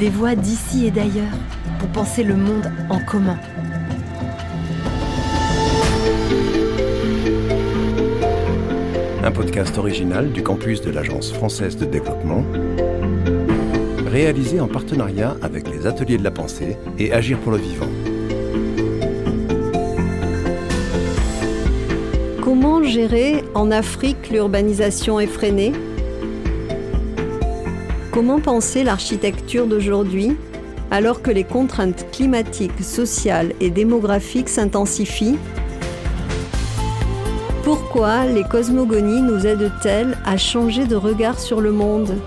des 0.00 0.08
voix 0.08 0.34
d'ici 0.34 0.86
et 0.86 0.90
d'ailleurs 0.90 1.36
pour 1.78 1.88
penser 1.90 2.24
le 2.24 2.34
monde 2.34 2.72
en 2.88 2.98
commun. 3.00 3.38
Un 9.22 9.30
podcast 9.30 9.76
original 9.76 10.32
du 10.32 10.42
campus 10.42 10.80
de 10.80 10.90
l'Agence 10.90 11.30
française 11.34 11.76
de 11.76 11.84
développement, 11.84 12.42
réalisé 14.06 14.58
en 14.58 14.68
partenariat 14.68 15.36
avec 15.42 15.68
les 15.68 15.86
Ateliers 15.86 16.16
de 16.16 16.24
la 16.24 16.30
Pensée 16.30 16.78
et 16.98 17.12
Agir 17.12 17.38
pour 17.38 17.52
le 17.52 17.58
Vivant. 17.58 17.90
Comment 22.42 22.82
gérer 22.82 23.44
en 23.54 23.70
Afrique 23.70 24.30
l'urbanisation 24.30 25.20
effrénée? 25.20 25.72
Comment 28.12 28.40
penser 28.40 28.82
l'architecture 28.82 29.68
d'aujourd'hui 29.68 30.36
alors 30.90 31.22
que 31.22 31.30
les 31.30 31.44
contraintes 31.44 32.10
climatiques, 32.10 32.82
sociales 32.82 33.52
et 33.60 33.70
démographiques 33.70 34.48
s'intensifient? 34.48 35.38
Pourquoi 37.62 38.24
les 38.26 38.42
cosmogonies 38.42 39.22
nous 39.22 39.46
aident-elles 39.46 40.18
à 40.24 40.36
changer 40.36 40.86
de 40.86 40.96
regard 40.96 41.38
sur 41.38 41.60
le 41.60 41.70
monde? 41.70 42.18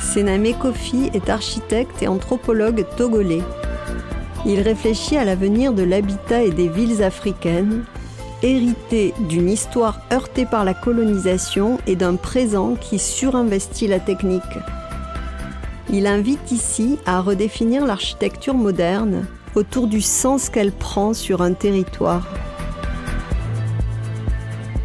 Sename 0.00 0.54
Kofi 0.58 1.10
est 1.12 1.28
architecte 1.28 2.02
et 2.02 2.08
anthropologue 2.08 2.86
togolais. 2.96 3.42
Il 4.46 4.60
réfléchit 4.60 5.18
à 5.18 5.26
l'avenir 5.26 5.74
de 5.74 5.82
l'habitat 5.82 6.42
et 6.42 6.52
des 6.52 6.68
villes 6.68 7.02
africaines 7.02 7.84
hérité 8.42 9.14
d'une 9.28 9.48
histoire 9.48 10.00
heurtée 10.12 10.46
par 10.46 10.64
la 10.64 10.74
colonisation 10.74 11.78
et 11.86 11.96
d'un 11.96 12.16
présent 12.16 12.74
qui 12.74 12.98
surinvestit 12.98 13.86
la 13.86 14.00
technique. 14.00 14.42
Il 15.90 16.06
invite 16.06 16.50
ici 16.50 16.98
à 17.06 17.20
redéfinir 17.20 17.86
l'architecture 17.86 18.54
moderne 18.54 19.26
autour 19.54 19.86
du 19.86 20.00
sens 20.00 20.50
qu'elle 20.50 20.72
prend 20.72 21.14
sur 21.14 21.42
un 21.42 21.52
territoire. 21.52 22.26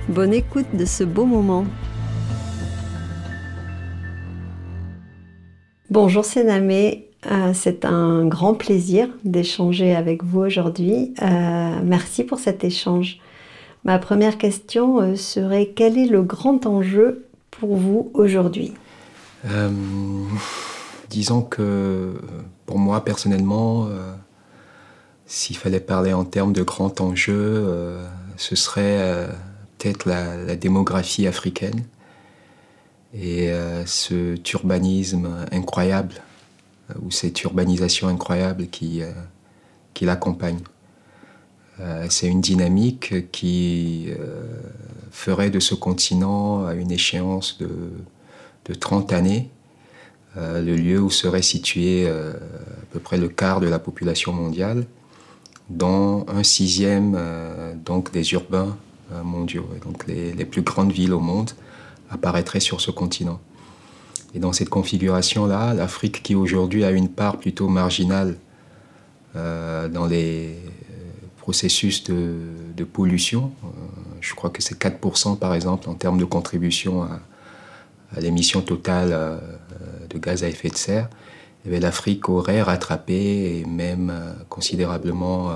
Bonne 0.07 0.33
écoute 0.33 0.67
de 0.73 0.85
ce 0.85 1.03
beau 1.03 1.25
moment. 1.25 1.65
Bonjour 5.89 6.23
Sénamé, 6.23 7.09
euh, 7.29 7.51
c'est 7.53 7.83
un 7.83 8.25
grand 8.25 8.53
plaisir 8.53 9.09
d'échanger 9.25 9.93
avec 9.93 10.23
vous 10.23 10.39
aujourd'hui. 10.39 11.13
Euh, 11.21 11.79
merci 11.83 12.23
pour 12.23 12.39
cet 12.39 12.63
échange. 12.63 13.19
Ma 13.83 13.97
première 13.97 14.37
question 14.37 15.01
euh, 15.01 15.15
serait 15.15 15.73
quel 15.75 15.97
est 15.97 16.05
le 16.05 16.21
grand 16.21 16.65
enjeu 16.65 17.25
pour 17.49 17.75
vous 17.75 18.11
aujourd'hui? 18.13 18.73
Euh, 19.45 19.71
Disons 21.09 21.41
que 21.41 22.13
pour 22.65 22.77
moi 22.77 23.03
personnellement, 23.03 23.87
euh, 23.87 24.13
s'il 25.25 25.57
fallait 25.57 25.79
parler 25.79 26.13
en 26.13 26.23
termes 26.23 26.53
de 26.53 26.63
grand 26.63 27.01
enjeu, 27.01 27.67
ce 28.37 28.55
serait 28.55 29.27
peut-être 29.77 30.05
la, 30.05 30.55
démographie 30.55 31.27
africaine 31.27 31.83
et 33.13 33.51
ce 33.85 34.35
urbanisme 34.53 35.29
incroyable 35.51 36.15
ou 37.01 37.11
cette 37.11 37.43
urbanisation 37.43 38.07
incroyable 38.07 38.67
qui, 38.67 39.01
qui 39.93 40.05
l'accompagne. 40.05 40.59
Euh, 41.81 42.05
c'est 42.09 42.27
une 42.27 42.41
dynamique 42.41 43.31
qui 43.31 44.07
euh, 44.09 44.43
ferait 45.11 45.49
de 45.49 45.59
ce 45.59 45.73
continent, 45.73 46.65
à 46.65 46.73
une 46.73 46.91
échéance 46.91 47.57
de, 47.59 48.73
30 48.79 49.11
années, 49.11 49.49
euh, 50.37 50.61
le 50.61 50.77
lieu 50.77 51.01
où 51.01 51.09
serait 51.09 51.41
situé 51.41 52.07
à 52.07 52.85
peu 52.91 52.99
près 52.99 53.17
le 53.17 53.27
quart 53.27 53.59
de 53.59 53.67
la 53.67 53.79
population 53.79 54.31
mondiale, 54.31 54.85
dont 55.69 56.25
un 56.29 56.43
sixième 56.43 57.17
donc 57.83 58.13
des 58.13 58.31
urbains 58.31 58.77
mondiaux. 59.25 59.67
donc 59.83 60.07
les, 60.07 60.31
les, 60.31 60.45
plus 60.45 60.61
grandes 60.61 60.93
villes 60.93 61.11
au 61.11 61.19
monde 61.19 61.51
apparaîtraient 62.09 62.61
sur 62.61 62.79
ce 62.79 62.91
continent. 62.91 63.41
Et 64.33 64.39
dans 64.39 64.53
cette 64.53 64.69
configuration-là, 64.69 65.73
l'Afrique, 65.73 66.23
qui 66.23 66.33
aujourd'hui 66.33 66.85
a 66.85 66.91
une 66.91 67.09
part 67.09 67.37
plutôt 67.37 67.67
marginale 67.67 68.37
dans 69.35 70.07
les 70.09 70.55
processus 71.41 72.03
de, 72.03 72.83
pollution. 72.83 73.51
Euh, 73.63 73.67
je 74.21 74.33
crois 74.35 74.49
que 74.49 74.61
c'est 74.61 74.79
4% 74.79 75.37
par 75.37 75.53
exemple 75.55 75.89
en 75.89 75.95
termes 75.95 76.19
de 76.19 76.25
contribution 76.25 77.03
à, 77.03 77.19
l'émission 78.19 78.61
totale 78.61 79.09
euh, 79.13 79.37
de 80.09 80.17
gaz 80.19 80.43
à 80.43 80.49
effet 80.49 80.69
de 80.69 80.75
serre. 80.75 81.09
Eh 81.65 81.79
L'Afrique 81.79 82.29
aurait 82.29 82.61
rattrapé 82.61 83.59
et 83.59 83.65
même 83.65 84.09
euh, 84.09 84.33
considérablement 84.49 85.51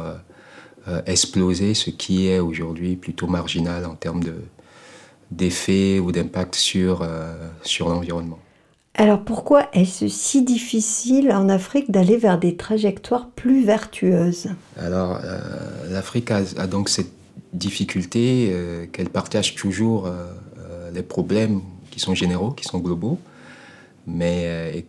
explosé 1.07 1.73
ce 1.73 1.89
qui 1.89 2.27
est 2.27 2.37
aujourd'hui 2.39 2.95
plutôt 2.95 3.25
marginal 3.25 3.87
en 3.87 3.95
termes 3.95 4.21
d'effet 5.31 5.99
ou 5.99 6.11
d'impact 6.11 6.53
sur 6.53 7.03
l'environnement. 7.79 8.39
Alors 8.97 9.21
pourquoi 9.21 9.67
est-ce 9.73 10.07
si 10.07 10.43
difficile 10.43 11.29
en 11.31 11.49
Afrique 11.49 11.91
d'aller 11.91 12.15
vers 12.15 12.39
des 12.39 12.55
trajectoires 12.55 13.29
plus 13.29 13.65
vertueuses? 13.65 14.47
Alors 14.77 15.19
euh, 15.21 15.91
l'Afrique 15.91 16.31
a, 16.31 16.43
donc 16.67 16.87
cette 16.87 17.11
difficulté 17.51 18.51
euh, 18.51 18.85
qu'elle 18.85 19.09
partage 19.09 19.55
toujours 19.55 20.05
euh, 20.05 20.31
les 20.93 21.03
problèmes 21.03 21.61
qui 21.91 21.99
sont 21.99 22.15
généraux, 22.15 22.51
qui 22.51 22.63
sont 22.63 22.79
globaux, 22.79 23.19
mais 24.07 24.85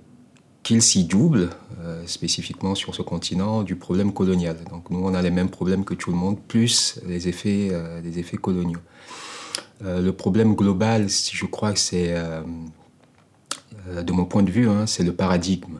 qu'ils 0.62 0.82
s'y 0.82 1.04
doublent 1.04 1.50
spécifiquement 2.06 2.74
sur 2.74 2.94
ce 2.94 3.02
continent 3.02 3.62
du 3.62 3.76
problème 3.76 4.12
colonial. 4.12 4.56
Donc 4.70 4.90
nous 4.90 5.00
on 5.00 5.14
a 5.14 5.22
les 5.22 5.30
mêmes 5.30 5.48
problèmes 5.48 5.84
que 5.84 5.94
tout 5.94 6.10
le 6.10 6.16
monde, 6.16 6.38
plus 6.48 7.00
les 7.06 7.28
effets, 7.28 7.70
les 8.02 8.18
effets 8.18 8.36
coloniaux. 8.36 8.80
le 9.84 10.10
problème 10.10 10.56
global, 10.56 11.06
je 11.08 11.46
crois 11.46 11.72
que 11.72 11.78
c'est 11.78 12.12
de 13.86 14.12
mon 14.12 14.24
point 14.24 14.42
de 14.42 14.50
vue, 14.50 14.68
hein, 14.68 14.86
c'est 14.86 15.04
le 15.04 15.12
paradigme 15.12 15.78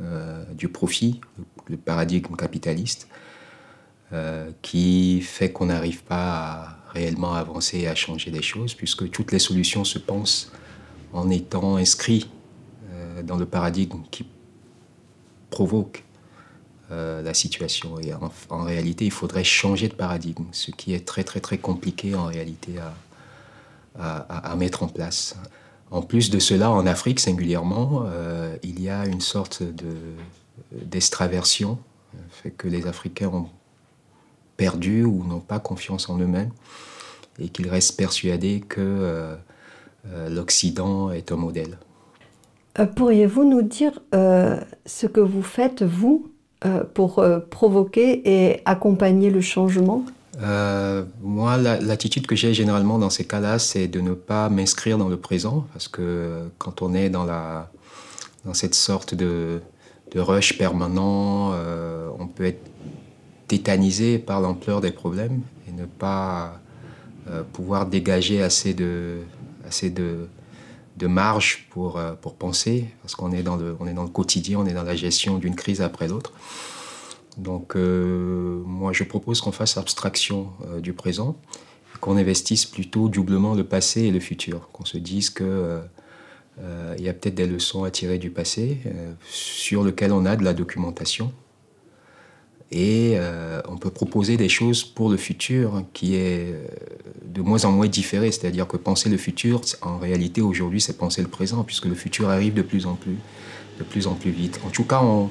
euh, 0.00 0.44
du 0.52 0.68
profit, 0.68 1.20
le 1.68 1.76
paradigme 1.76 2.36
capitaliste, 2.36 3.08
euh, 4.12 4.50
qui 4.62 5.20
fait 5.22 5.52
qu'on 5.52 5.66
n'arrive 5.66 6.04
pas 6.04 6.16
à 6.16 6.78
réellement 6.92 7.34
avancer 7.34 7.80
et 7.80 7.88
à 7.88 7.94
changer 7.94 8.30
les 8.30 8.42
choses, 8.42 8.74
puisque 8.74 9.10
toutes 9.10 9.32
les 9.32 9.38
solutions 9.38 9.84
se 9.84 9.98
pensent 9.98 10.52
en 11.12 11.30
étant 11.30 11.76
inscrits 11.76 12.30
dans 13.24 13.36
le 13.36 13.46
paradigme 13.46 14.02
qui 14.10 14.26
provoque 15.50 16.04
la 16.90 17.34
situation. 17.34 17.98
Et 18.00 18.12
en, 18.14 18.64
réalité, 18.64 19.06
il 19.06 19.10
faudrait 19.10 19.44
changer 19.44 19.88
de 19.88 19.94
paradigme, 19.94 20.44
ce 20.52 20.70
qui 20.70 20.94
est 20.94 21.06
très 21.06 21.24
très 21.24 21.40
très 21.40 21.58
compliqué 21.58 22.14
en 22.14 22.26
réalité 22.26 22.74
à 23.98 24.56
mettre 24.56 24.82
en 24.82 24.88
place. 24.88 25.36
En 25.90 26.02
plus 26.02 26.30
de 26.30 26.38
cela, 26.38 26.70
en 26.70 26.86
Afrique 26.86 27.20
singulièrement, 27.20 28.04
euh, 28.06 28.56
il 28.62 28.80
y 28.80 28.88
a 28.88 29.06
une 29.06 29.20
sorte 29.20 29.62
d'extraversion, 30.72 31.78
fait 32.30 32.50
que 32.50 32.66
les 32.66 32.86
Africains 32.86 33.28
ont 33.28 33.48
perdu 34.56 35.04
ou 35.04 35.24
n'ont 35.24 35.40
pas 35.40 35.58
confiance 35.58 36.08
en 36.08 36.18
eux-mêmes 36.18 36.50
et 37.38 37.48
qu'ils 37.48 37.68
restent 37.68 37.96
persuadés 37.96 38.64
que 38.66 38.80
euh, 38.80 39.36
euh, 40.08 40.28
l'Occident 40.28 41.10
est 41.10 41.30
un 41.30 41.36
modèle. 41.36 41.78
Pourriez-vous 42.96 43.44
nous 43.44 43.62
dire 43.62 44.00
ce 44.12 45.06
que 45.06 45.20
vous 45.20 45.42
faites, 45.42 45.82
vous, 45.82 46.30
pour 46.92 47.24
provoquer 47.48 48.20
et 48.28 48.60
accompagner 48.66 49.30
le 49.30 49.40
changement? 49.40 50.04
Euh, 50.42 51.04
moi, 51.22 51.56
l'attitude 51.56 52.26
que 52.26 52.36
j'ai 52.36 52.52
généralement 52.52 52.98
dans 52.98 53.10
ces 53.10 53.24
cas-là, 53.24 53.58
c'est 53.58 53.88
de 53.88 54.00
ne 54.00 54.12
pas 54.12 54.48
m'inscrire 54.48 54.98
dans 54.98 55.08
le 55.08 55.16
présent, 55.16 55.66
parce 55.72 55.88
que 55.88 56.48
quand 56.58 56.82
on 56.82 56.94
est 56.94 57.08
dans, 57.08 57.26
cette 58.52 58.74
sorte 58.74 59.14
de, 59.14 59.60
rush 60.14 60.56
permanent, 60.56 61.52
euh, 61.52 62.08
on 62.18 62.26
peut 62.26 62.46
être 62.46 62.70
tétanisé 63.48 64.18
par 64.18 64.40
l'ampleur 64.40 64.80
des 64.80 64.90
problèmes 64.90 65.42
et 65.68 65.72
ne 65.72 65.84
pas 65.84 66.58
euh, 67.28 67.42
pouvoir 67.52 67.86
dégager 67.86 68.42
assez 68.42 68.72
de, 68.72 69.18
marge 71.02 71.66
pour, 71.70 72.00
penser, 72.38 72.88
parce 73.02 73.14
qu'on 73.14 73.32
est 73.32 73.42
dans 73.42 73.56
le 73.56 74.08
quotidien, 74.08 74.58
on 74.58 74.66
est 74.66 74.74
dans 74.74 74.82
la 74.82 74.96
gestion 74.96 75.38
d'une 75.38 75.54
crise 75.54 75.80
après 75.80 76.08
l'autre. 76.08 76.32
Donc 77.36 77.76
euh, 77.76 78.62
moi 78.64 78.92
je 78.92 79.04
propose 79.04 79.40
qu'on 79.40 79.52
fasse 79.52 79.76
abstraction 79.76 80.48
euh, 80.66 80.80
du 80.80 80.92
présent, 80.92 81.36
qu'on 82.00 82.16
investisse 82.16 82.64
plutôt 82.64 83.08
doublement 83.08 83.54
le 83.54 83.64
passé 83.64 84.02
et 84.02 84.10
le 84.10 84.20
futur, 84.20 84.68
qu'on 84.72 84.84
se 84.84 84.98
dise 84.98 85.30
que 85.30 85.82
euh, 86.58 86.94
il 86.98 87.04
y 87.04 87.08
a 87.08 87.12
peut-être 87.12 87.34
des 87.34 87.46
leçons 87.46 87.84
à 87.84 87.90
tirer 87.90 88.18
du 88.18 88.30
passé 88.30 88.78
sur 89.28 89.84
lequel 89.84 90.12
on 90.12 90.24
a 90.24 90.36
de 90.36 90.44
la 90.44 90.54
documentation. 90.54 91.32
Et 92.72 93.16
on 93.68 93.76
peut 93.76 93.90
proposer 93.90 94.36
des 94.36 94.48
choses 94.48 94.82
pour 94.82 95.08
le 95.08 95.16
futur 95.16 95.84
qui 95.92 96.16
est 96.16 96.52
de 97.24 97.40
moins 97.40 97.64
en 97.64 97.70
moins 97.70 97.86
différé, 97.86 98.32
c'est-à-dire 98.32 98.66
que 98.66 98.76
penser 98.76 99.08
le 99.08 99.18
futur, 99.18 99.60
en 99.82 99.98
réalité 99.98 100.40
aujourd'hui, 100.40 100.80
c'est 100.80 100.96
penser 100.96 101.22
le 101.22 101.28
présent, 101.28 101.62
puisque 101.62 101.84
le 101.84 101.94
futur 101.94 102.28
arrive 102.28 102.54
de 102.54 102.62
plus 102.62 102.86
en 102.86 102.94
plus 102.94 103.18
de 103.78 103.84
plus 103.84 104.06
en 104.06 104.14
plus 104.14 104.30
vite. 104.30 104.58
En 104.66 104.70
tout 104.70 104.84
cas, 104.84 105.02
on, 105.02 105.30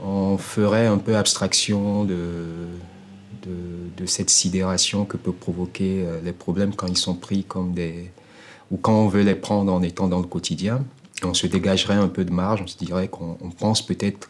on 0.00 0.36
ferait 0.38 0.86
un 0.86 0.98
peu 0.98 1.16
abstraction 1.16 2.04
de, 2.04 2.16
cette 4.06 4.30
sidération 4.30 5.06
que 5.06 5.16
peut 5.16 5.32
provoquer 5.32 6.04
les 6.22 6.32
problèmes 6.32 6.74
quand 6.74 6.86
ils 6.86 6.96
sont 6.96 7.14
pris 7.14 7.42
comme 7.42 7.72
des... 7.72 8.10
ou 8.70 8.76
quand 8.76 8.92
on 8.92 9.08
veut 9.08 9.22
les 9.22 9.34
prendre 9.34 9.72
en 9.72 9.82
étant 9.82 10.08
dans 10.08 10.20
le 10.20 10.26
quotidien. 10.26 10.84
On 11.22 11.32
se 11.32 11.46
dégagerait 11.46 11.94
un 11.94 12.08
peu 12.08 12.24
de 12.24 12.30
marge, 12.30 12.60
on 12.62 12.66
se 12.66 12.76
dirait 12.76 13.08
qu'on 13.08 13.36
pense 13.58 13.80
peut-être 13.80 14.28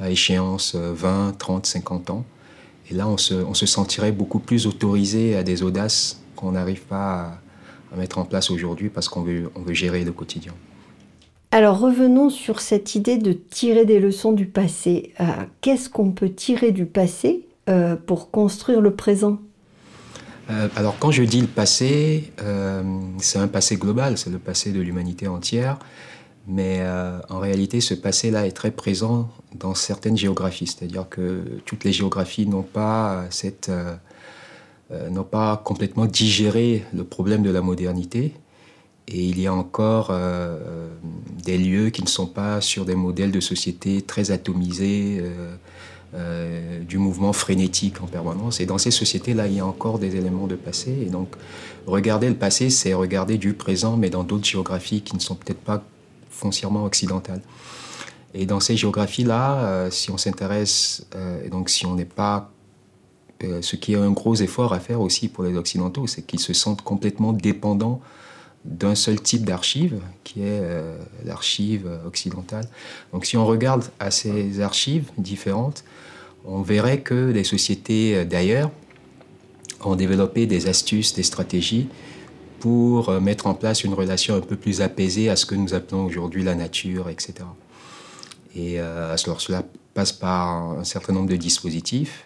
à 0.00 0.08
échéance 0.08 0.74
20, 0.74 1.36
30, 1.38 1.66
50 1.66 2.10
ans. 2.10 2.24
Et 2.90 2.94
là, 2.94 3.08
on 3.08 3.16
se, 3.16 3.66
sentirait 3.66 4.12
beaucoup 4.12 4.38
plus 4.38 4.66
autorisé 4.66 5.36
à 5.36 5.42
des 5.42 5.62
audaces 5.62 6.20
qu'on 6.36 6.52
n'arrive 6.52 6.82
pas 6.82 7.38
à, 7.92 7.96
mettre 7.96 8.18
en 8.18 8.24
place 8.24 8.50
aujourd'hui 8.50 8.88
parce 8.88 9.08
qu'on 9.08 9.22
veut, 9.22 9.50
on 9.54 9.60
veut 9.60 9.74
gérer 9.74 10.02
le 10.04 10.12
quotidien. 10.12 10.54
Alors 11.54 11.78
revenons 11.78 12.30
sur 12.30 12.62
cette 12.62 12.94
idée 12.94 13.18
de 13.18 13.34
tirer 13.34 13.84
des 13.84 14.00
leçons 14.00 14.32
du 14.32 14.46
passé. 14.46 15.12
Euh, 15.20 15.24
qu'est-ce 15.60 15.90
qu'on 15.90 16.10
peut 16.10 16.30
tirer 16.30 16.72
du 16.72 16.86
passé 16.86 17.46
euh, 17.68 17.94
pour 17.94 18.30
construire 18.30 18.80
le 18.80 18.94
présent? 18.94 19.36
Euh, 20.50 20.70
Alors 20.76 20.98
quand 20.98 21.10
je 21.10 21.22
dis 21.22 21.42
le 21.42 21.46
passé, 21.46 22.32
c'est 23.18 23.38
un 23.38 23.48
passé 23.48 23.76
global, 23.76 24.16
c'est 24.16 24.30
le 24.30 24.38
passé 24.38 24.72
de 24.72 24.80
l'humanité 24.80 25.28
entière. 25.28 25.78
Mais 26.48 26.82
en 27.28 27.38
réalité, 27.38 27.80
ce 27.80 27.94
passé-là 27.94 28.46
est 28.46 28.52
très 28.52 28.72
présent 28.72 29.28
dans 29.54 29.74
certaines 29.74 30.16
géographies, 30.16 30.66
c'est-à-dire 30.66 31.08
que 31.08 31.44
toutes 31.66 31.84
les 31.84 31.92
géographies 31.92 32.48
n'ont 32.48 32.64
pas, 32.64 33.26
n'ont 34.90 35.22
pas 35.22 35.62
complètement 35.64 36.06
digéré 36.06 36.84
le 36.92 37.04
problème 37.04 37.44
de 37.44 37.50
la 37.50 37.60
modernité. 37.60 38.34
Et 39.12 39.22
il 39.24 39.40
y 39.40 39.46
a 39.46 39.54
encore 39.54 40.12
des 41.44 41.58
lieux 41.58 41.90
qui 41.90 42.02
ne 42.02 42.08
sont 42.08 42.26
pas 42.26 42.60
sur 42.60 42.84
des 42.84 42.94
modèles 42.94 43.30
de 43.30 43.40
société 43.40 44.00
très 44.00 44.30
atomisés, 44.30 45.22
du 46.88 46.96
mouvement 46.96 47.34
frénétique 47.34 48.00
en 48.02 48.06
permanence. 48.06 48.60
Et 48.60 48.66
dans 48.66 48.78
ces 48.78 48.90
sociétés-là, 48.90 49.48
il 49.48 49.54
y 49.54 49.60
a 49.60 49.66
encore 49.66 49.98
des 49.98 50.16
éléments 50.16 50.46
de 50.46 50.56
passé. 50.56 50.96
Et 51.06 51.10
donc, 51.10 51.28
regarder 51.86 52.28
le 52.28 52.36
passé, 52.36 52.70
c'est 52.70 52.94
regarder 52.94 53.36
du 53.36 53.52
présent, 53.52 53.98
mais 53.98 54.08
dans 54.08 54.24
d'autres 54.24 54.46
géographies 54.46 55.02
qui 55.02 55.14
ne 55.14 55.20
sont 55.20 55.34
peut-être 55.34 55.60
pas 55.60 55.82
foncièrement 56.30 56.84
occidentale. 56.84 57.42
Et 58.34 58.46
dans 58.46 58.60
ces 58.60 58.76
géographies-là, 58.76 59.64
euh, 59.64 59.90
si 59.90 60.10
on 60.10 60.16
s'intéresse, 60.16 61.06
euh, 61.14 61.44
et 61.44 61.48
donc 61.48 61.68
si 61.68 61.86
on 61.86 61.94
n'est 61.94 62.04
pas... 62.04 62.50
Euh, 63.44 63.60
ce 63.60 63.76
qui 63.76 63.94
est 63.94 63.96
un 63.96 64.10
gros 64.10 64.36
effort 64.36 64.72
à 64.72 64.80
faire 64.80 65.00
aussi 65.00 65.28
pour 65.28 65.44
les 65.44 65.56
Occidentaux, 65.56 66.06
c'est 66.06 66.22
qu'ils 66.22 66.40
se 66.40 66.52
sentent 66.52 66.82
complètement 66.82 67.32
dépendants 67.32 68.00
d'un 68.64 68.94
seul 68.94 69.20
type 69.20 69.44
d'archive, 69.44 70.00
qui 70.22 70.42
est 70.42 70.62
l'archive 71.24 71.90
occidentale. 72.06 72.64
Donc 73.12 73.26
si 73.26 73.36
on 73.36 73.44
regarde 73.44 73.84
à 73.98 74.12
ces 74.12 74.60
archives 74.60 75.10
différentes, 75.18 75.82
on 76.44 76.62
verrait 76.62 77.00
que 77.00 77.30
les 77.30 77.44
sociétés 77.44 78.24
d'ailleurs 78.24 78.70
ont 79.84 79.96
développé 79.96 80.46
des 80.46 80.68
astuces, 80.68 81.14
des 81.14 81.22
stratégies 81.22 81.88
pour 82.62 83.08
euh, 83.08 83.18
mettre 83.18 83.48
en 83.48 83.54
place 83.54 83.82
une 83.82 83.92
relation 83.92 84.36
un 84.36 84.40
peu 84.40 84.56
plus 84.56 84.82
apaisée 84.82 85.28
à 85.28 85.34
ce 85.34 85.46
que 85.46 85.56
nous 85.56 85.74
appelons 85.74 86.04
aujourd'hui 86.04 86.44
la 86.44 86.54
nature, 86.54 87.08
etc. 87.08 87.34
Et 88.54 88.78
euh, 88.78 89.16
alors 89.24 89.40
cela 89.40 89.64
passe 89.94 90.12
par 90.12 90.78
un 90.78 90.84
certain 90.84 91.12
nombre 91.12 91.28
de 91.28 91.34
dispositifs, 91.34 92.24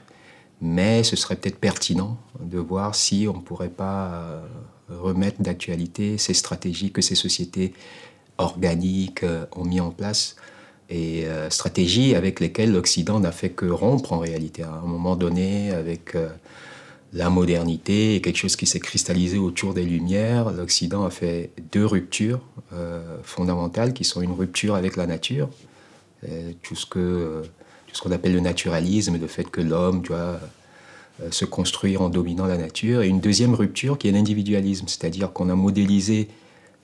mais 0.60 1.02
ce 1.04 1.16
serait 1.16 1.36
peut-être 1.36 1.58
pertinent 1.58 2.18
de 2.38 2.58
voir 2.58 2.94
si 2.94 3.26
on 3.30 3.38
ne 3.38 3.42
pourrait 3.42 3.70
pas 3.70 4.08
euh, 4.12 4.46
remettre 4.88 5.42
d'actualité 5.42 6.18
ces 6.18 6.34
stratégies 6.34 6.92
que 6.92 7.02
ces 7.02 7.14
sociétés 7.14 7.72
organiques 8.38 9.24
ont 9.52 9.64
mis 9.64 9.80
en 9.80 9.90
place 9.90 10.36
et 10.90 11.26
stratégies 11.50 12.14
avec 12.14 12.38
lesquelles 12.38 12.70
l'Occident 12.70 13.18
n'a 13.18 13.32
fait 13.32 13.50
que 13.50 13.66
rompre 13.66 14.12
en 14.12 14.18
réalité 14.18 14.62
à 14.62 14.70
un 14.70 14.86
moment 14.86 15.16
donné 15.16 15.72
avec 15.72 16.14
la 17.12 17.30
modernité 17.30 18.16
est 18.16 18.20
quelque 18.20 18.36
chose 18.36 18.56
qui 18.56 18.66
s'est 18.66 18.80
cristallisé 18.80 19.38
autour 19.38 19.74
des 19.74 19.84
Lumières. 19.84 20.50
L'Occident 20.50 21.04
a 21.04 21.10
fait 21.10 21.50
deux 21.72 21.86
ruptures 21.86 22.40
euh, 22.72 23.18
fondamentales 23.22 23.92
qui 23.92 24.04
sont 24.04 24.20
une 24.20 24.32
rupture 24.32 24.74
avec 24.74 24.96
la 24.96 25.06
nature, 25.06 25.48
euh, 26.28 26.52
tout 26.62 26.74
ce 26.74 26.84
que 26.86 27.42
ce 27.92 28.02
qu'on 28.02 28.12
appelle 28.12 28.34
le 28.34 28.40
naturalisme, 28.40 29.18
le 29.18 29.26
fait 29.26 29.48
que 29.50 29.62
l'homme 29.62 30.02
doit 30.02 30.16
euh, 30.16 30.38
se 31.30 31.44
construire 31.44 32.02
en 32.02 32.08
dominant 32.08 32.46
la 32.46 32.58
nature, 32.58 33.02
et 33.02 33.08
une 33.08 33.20
deuxième 33.20 33.54
rupture 33.54 33.96
qui 33.96 34.08
est 34.08 34.12
l'individualisme, 34.12 34.86
c'est-à-dire 34.86 35.32
qu'on 35.32 35.48
a 35.48 35.54
modélisé 35.54 36.28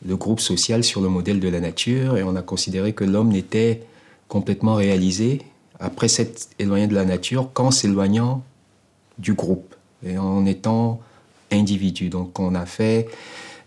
le 0.06 0.16
groupe 0.16 0.40
social 0.40 0.82
sur 0.84 1.00
le 1.00 1.08
modèle 1.08 1.40
de 1.40 1.48
la 1.48 1.60
nature 1.60 2.16
et 2.16 2.22
on 2.22 2.34
a 2.34 2.42
considéré 2.42 2.92
que 2.92 3.04
l'homme 3.04 3.28
n'était 3.28 3.82
complètement 4.28 4.74
réalisé 4.74 5.42
après 5.78 6.08
s'être 6.08 6.48
éloigné 6.58 6.86
de 6.86 6.94
la 6.94 7.04
nature 7.04 7.50
qu'en 7.52 7.70
s'éloignant 7.70 8.42
du 9.18 9.34
groupe 9.34 9.74
et 10.04 10.18
en 10.18 10.46
étant 10.46 11.00
individu. 11.50 12.08
Donc 12.08 12.38
on 12.40 12.54
a 12.54 12.66
fait 12.66 13.08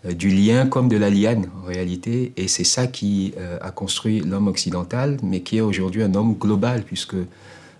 euh, 0.04 0.12
du 0.12 0.28
lien 0.28 0.66
comme 0.66 0.88
de 0.88 0.96
la 0.96 1.10
liane 1.10 1.46
en 1.62 1.66
réalité, 1.66 2.32
et 2.36 2.48
c'est 2.48 2.64
ça 2.64 2.86
qui 2.86 3.32
euh, 3.38 3.58
a 3.60 3.70
construit 3.70 4.20
l'homme 4.20 4.48
occidental, 4.48 5.18
mais 5.22 5.40
qui 5.40 5.58
est 5.58 5.60
aujourd'hui 5.60 6.02
un 6.02 6.14
homme 6.14 6.34
global, 6.34 6.82
puisque 6.82 7.16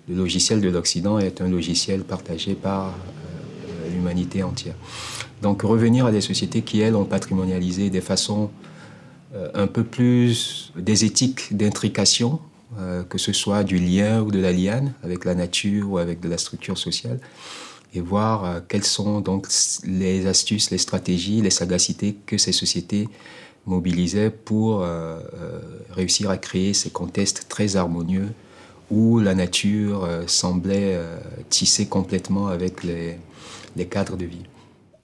le 0.08 0.14
logiciel 0.14 0.60
de 0.60 0.68
l'Occident 0.68 1.18
est 1.18 1.40
un 1.40 1.48
logiciel 1.48 2.04
partagé 2.04 2.54
par 2.54 2.88
euh, 2.88 3.90
l'humanité 3.92 4.42
entière. 4.42 4.74
Donc 5.42 5.62
revenir 5.62 6.06
à 6.06 6.12
des 6.12 6.20
sociétés 6.20 6.62
qui, 6.62 6.80
elles, 6.80 6.96
ont 6.96 7.04
patrimonialisé 7.04 7.90
des 7.90 8.00
façons 8.00 8.50
un 9.52 9.66
peu 9.66 9.84
plus 9.84 10.72
des 10.76 11.04
éthiques 11.04 11.54
d'intrication, 11.54 12.40
que 13.10 13.18
ce 13.18 13.34
soit 13.34 13.64
du 13.64 13.76
lien 13.76 14.22
ou 14.22 14.30
de 14.30 14.38
la 14.38 14.50
liane 14.50 14.94
avec 15.02 15.26
la 15.26 15.34
nature 15.34 15.90
ou 15.90 15.98
avec 15.98 16.20
de 16.20 16.28
la 16.30 16.38
structure 16.38 16.78
sociale, 16.78 17.20
et 17.96 18.00
voir 18.00 18.44
euh, 18.44 18.60
quelles 18.66 18.84
sont 18.84 19.20
donc 19.20 19.48
les 19.84 20.26
astuces, 20.26 20.70
les 20.70 20.78
stratégies, 20.78 21.40
les 21.40 21.50
sagacités 21.50 22.16
que 22.26 22.38
ces 22.38 22.52
sociétés 22.52 23.08
mobilisaient 23.64 24.30
pour 24.30 24.82
euh, 24.82 25.18
euh, 25.34 25.60
réussir 25.90 26.30
à 26.30 26.36
créer 26.36 26.74
ces 26.74 26.90
contextes 26.90 27.46
très 27.48 27.76
harmonieux 27.76 28.28
où 28.90 29.18
la 29.18 29.34
nature 29.34 30.08
semblait 30.26 30.96
tisser 31.50 31.86
complètement 31.86 32.46
avec 32.46 32.84
les, 32.84 33.16
les, 33.76 33.86
cadres 33.86 34.16
de 34.16 34.24
vie. 34.24 34.44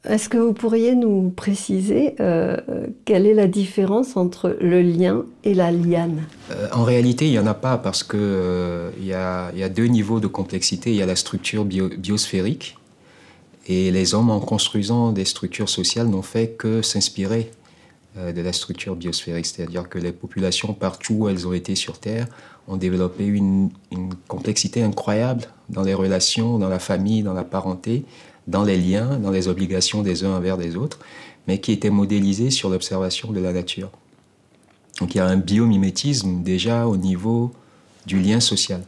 Est-ce 0.09 0.29
que 0.29 0.37
vous 0.37 0.53
pourriez 0.53 0.95
nous 0.95 1.31
préciser 1.31 2.15
quelle 3.05 3.27
est 3.27 3.35
la 3.35 3.49
différence 3.49 4.17
entre 4.17 4.57
le 4.61 4.83
lien 4.83 5.25
et 5.43 5.55
la 5.55 5.73
liane? 5.73 6.23
En 6.73 6.85
réalité, 6.85 7.27
il 7.27 7.33
n'y 7.33 7.39
en 7.41 7.47
a 7.47 7.55
pas 7.55 7.77
parce 7.77 8.05
qu'il 8.05 8.21
il 9.01 9.07
y, 9.07 9.15
a, 9.15 9.51
y, 9.53 9.65
a 9.65 9.69
deux 9.69 9.87
niveaux 9.87 10.21
de 10.21 10.29
complexité. 10.29 10.91
Il 10.91 10.97
y 10.97 11.03
a 11.03 11.07
la 11.07 11.17
structure 11.17 11.65
biosphérique 11.65 12.77
et 13.67 13.91
les 13.91 14.15
hommes, 14.15 14.31
en 14.31 14.41
construisant 14.41 15.13
des 15.13 15.25
structures 15.25 15.69
sociales, 15.69 16.09
n'ont 16.09 16.23
fait 16.23 16.57
que 16.57 16.83
s'inspirer 16.83 17.51
euh, 18.17 18.33
de 18.33 18.41
la 18.41 18.53
structure 18.53 18.97
biosphérique. 18.97 19.47
C'est-à-dire 19.47 19.89
que 19.89 19.99
les 19.99 20.13
populations, 20.13 20.75
partout 20.75 21.15
où 21.15 21.29
elles 21.29 21.47
ont 21.47 21.53
été 21.53 21.75
sur 21.77 21.99
Terre, 21.99 22.27
ont 22.69 22.77
développé 22.77 23.27
une, 23.27 23.71
complexité 24.29 24.83
incroyable 24.83 25.45
dans 25.69 25.83
les 25.83 25.95
relations, 25.95 26.59
dans 26.59 26.69
la 26.69 26.79
famille, 26.79 27.23
dans 27.23 27.35
la 27.35 27.45
parenté, 27.45 28.05
dans 28.47 28.65
les 28.65 28.79
liens, 28.79 29.19
dans 29.19 29.31
les 29.31 29.49
obligations 29.49 30.03
des 30.03 30.25
uns 30.25 30.37
envers 30.37 30.57
des 30.57 30.77
autres, 30.77 30.99
mais 31.47 31.59
qui 31.59 31.73
était 31.73 31.91
modélisée 31.91 32.51
sur 32.51 32.71
l'observation 32.71 33.33
de 33.33 33.41
la 33.41 33.53
nature. 33.53 33.91
Donc 35.01 35.15
il 35.15 35.19
y 35.19 35.21
a 35.21 35.27
un 35.27 35.37
biomimétisme 35.37 36.43
déjà 36.43 36.87
au 36.87 36.97
niveau 36.97 37.53
du 38.07 38.21
lien 38.21 38.41
social. 38.41 38.83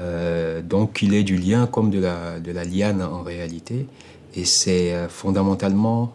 Euh, 0.00 0.62
donc 0.62 1.02
il 1.02 1.14
est 1.14 1.22
du 1.22 1.36
lien 1.36 1.66
comme 1.66 1.90
de 1.90 1.98
la, 1.98 2.40
de 2.40 2.52
la 2.52 2.64
liane 2.64 3.02
en 3.02 3.22
réalité. 3.22 3.86
Et 4.34 4.44
c'est 4.44 4.94
euh, 4.94 5.08
fondamentalement 5.08 6.14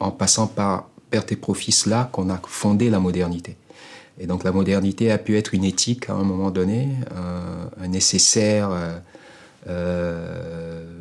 en 0.00 0.10
passant 0.10 0.46
par 0.46 0.88
perte 1.10 1.32
et 1.32 1.36
profit 1.36 1.74
là 1.86 2.08
qu'on 2.12 2.30
a 2.30 2.40
fondé 2.46 2.90
la 2.90 3.00
modernité. 3.00 3.56
Et 4.20 4.26
donc 4.26 4.44
la 4.44 4.52
modernité 4.52 5.10
a 5.10 5.18
pu 5.18 5.36
être 5.36 5.54
une 5.54 5.64
éthique 5.64 6.10
à 6.10 6.14
un 6.14 6.24
moment 6.24 6.50
donné, 6.50 6.88
un, 7.80 7.88
nécessaire 7.88 8.70
euh, 9.68 11.00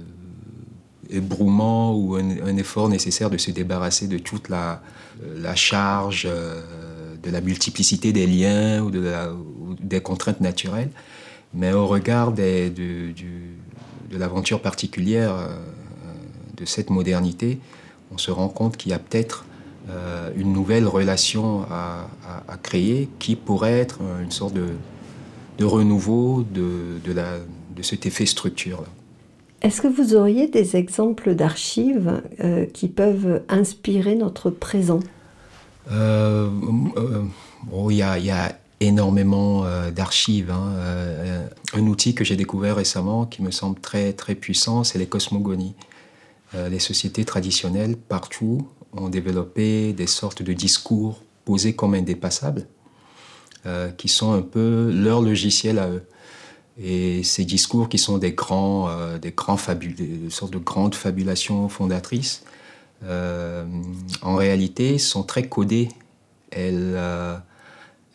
ébrouement 1.10 1.96
ou 1.96 2.16
un, 2.16 2.58
effort 2.58 2.90
nécessaire 2.90 3.30
de 3.30 3.38
se 3.38 3.52
débarrasser 3.52 4.08
de 4.08 4.18
toute 4.20 4.50
la, 4.50 4.82
charge 5.56 6.28
de 6.28 7.32
la 7.32 7.42
multiplicité 7.42 8.14
des 8.14 8.28
liens 8.28 8.82
ou, 8.82 8.92
de 8.92 9.02
ou 9.68 9.74
des 9.82 10.02
contraintes 10.02 10.42
naturelles. 10.42 10.92
Mais 11.54 11.74
au 11.74 11.88
regard 11.88 12.32
de, 12.34 12.72
l'aventure 14.12 14.62
particulière 14.62 15.34
euh, 15.34 15.56
de 16.56 16.66
cette 16.66 16.90
modernité, 16.90 17.60
on 18.12 18.18
se 18.18 18.32
rend 18.32 18.50
compte 18.50 18.78
qu'il 18.78 18.92
y 18.92 18.96
a 18.96 19.00
peut-être 19.00 19.46
euh, 19.90 20.32
une 20.36 20.52
nouvelle 20.52 20.86
relation 20.86 21.66
à, 21.72 22.08
créer 22.62 23.08
qui 23.20 23.36
pourrait 23.36 23.80
être 23.80 24.00
une 24.22 24.32
sorte 24.32 24.54
de, 24.54 25.64
renouveau 25.64 26.44
de, 26.44 27.00
cet 27.82 28.06
effet 28.06 28.26
structure. 28.26 28.84
Est-ce 29.62 29.82
que 29.82 29.88
vous 29.88 30.16
auriez 30.16 30.48
des 30.48 30.76
exemples 30.76 31.36
d'archives 31.36 32.22
euh, 32.42 32.66
qui 32.66 32.90
peuvent 32.90 33.44
inspirer 33.48 34.16
notre 34.16 34.50
présent? 34.50 35.00
Bon, 35.90 37.90
il 37.90 37.98
y 37.98 38.02
a, 38.02 38.20
y 38.20 38.32
a 38.32 38.58
énormément 38.82 39.64
d'archives. 39.96 40.52
Hein. 40.52 40.74
un 41.74 41.88
outil 41.88 42.14
que 42.14 42.26
j'ai 42.26 42.36
découvert 42.36 42.76
récemment 42.76 43.26
qui 43.26 43.42
me 43.42 43.52
semble 43.52 43.80
très, 43.80 44.12
très 44.12 44.36
puissant, 44.36 44.84
c'est 44.84 45.00
les 45.00 45.08
cosmogonies. 45.08 45.76
les 46.54 46.80
sociétés 46.80 47.24
traditionnelles, 47.24 47.96
partout, 47.96 48.68
ont 48.94 49.10
développé 49.10 49.94
des 49.94 50.08
sortes 50.08 50.42
de 50.42 50.54
discours 50.54 51.22
posés 51.46 51.76
comme 51.76 51.94
indépassables, 51.94 52.68
qui 53.98 54.08
sont 54.08 54.32
un 54.32 54.42
peu 54.42 54.90
leur 54.94 55.22
logiciel 55.22 55.78
à 55.78 55.90
eux. 55.90 56.04
Et 56.80 57.24
ces 57.24 57.44
discours 57.44 57.90
qui 57.90 57.98
sont 57.98 58.18
des 58.18 58.34
grands, 58.34 58.90
euh, 58.90 59.18
des 59.18 59.32
grands 59.32 59.58
sortes 59.58 60.54
de 60.54 60.60
grandes 60.60 60.96
fabulations 60.96 61.70
fondatrices, 61.70 62.44
euh, 63.04 63.66
en 64.22 64.36
réalité 64.36 65.00
sont 65.00 65.24
très 65.24 65.48
codées. 65.48 65.90
Euh, 66.56 67.38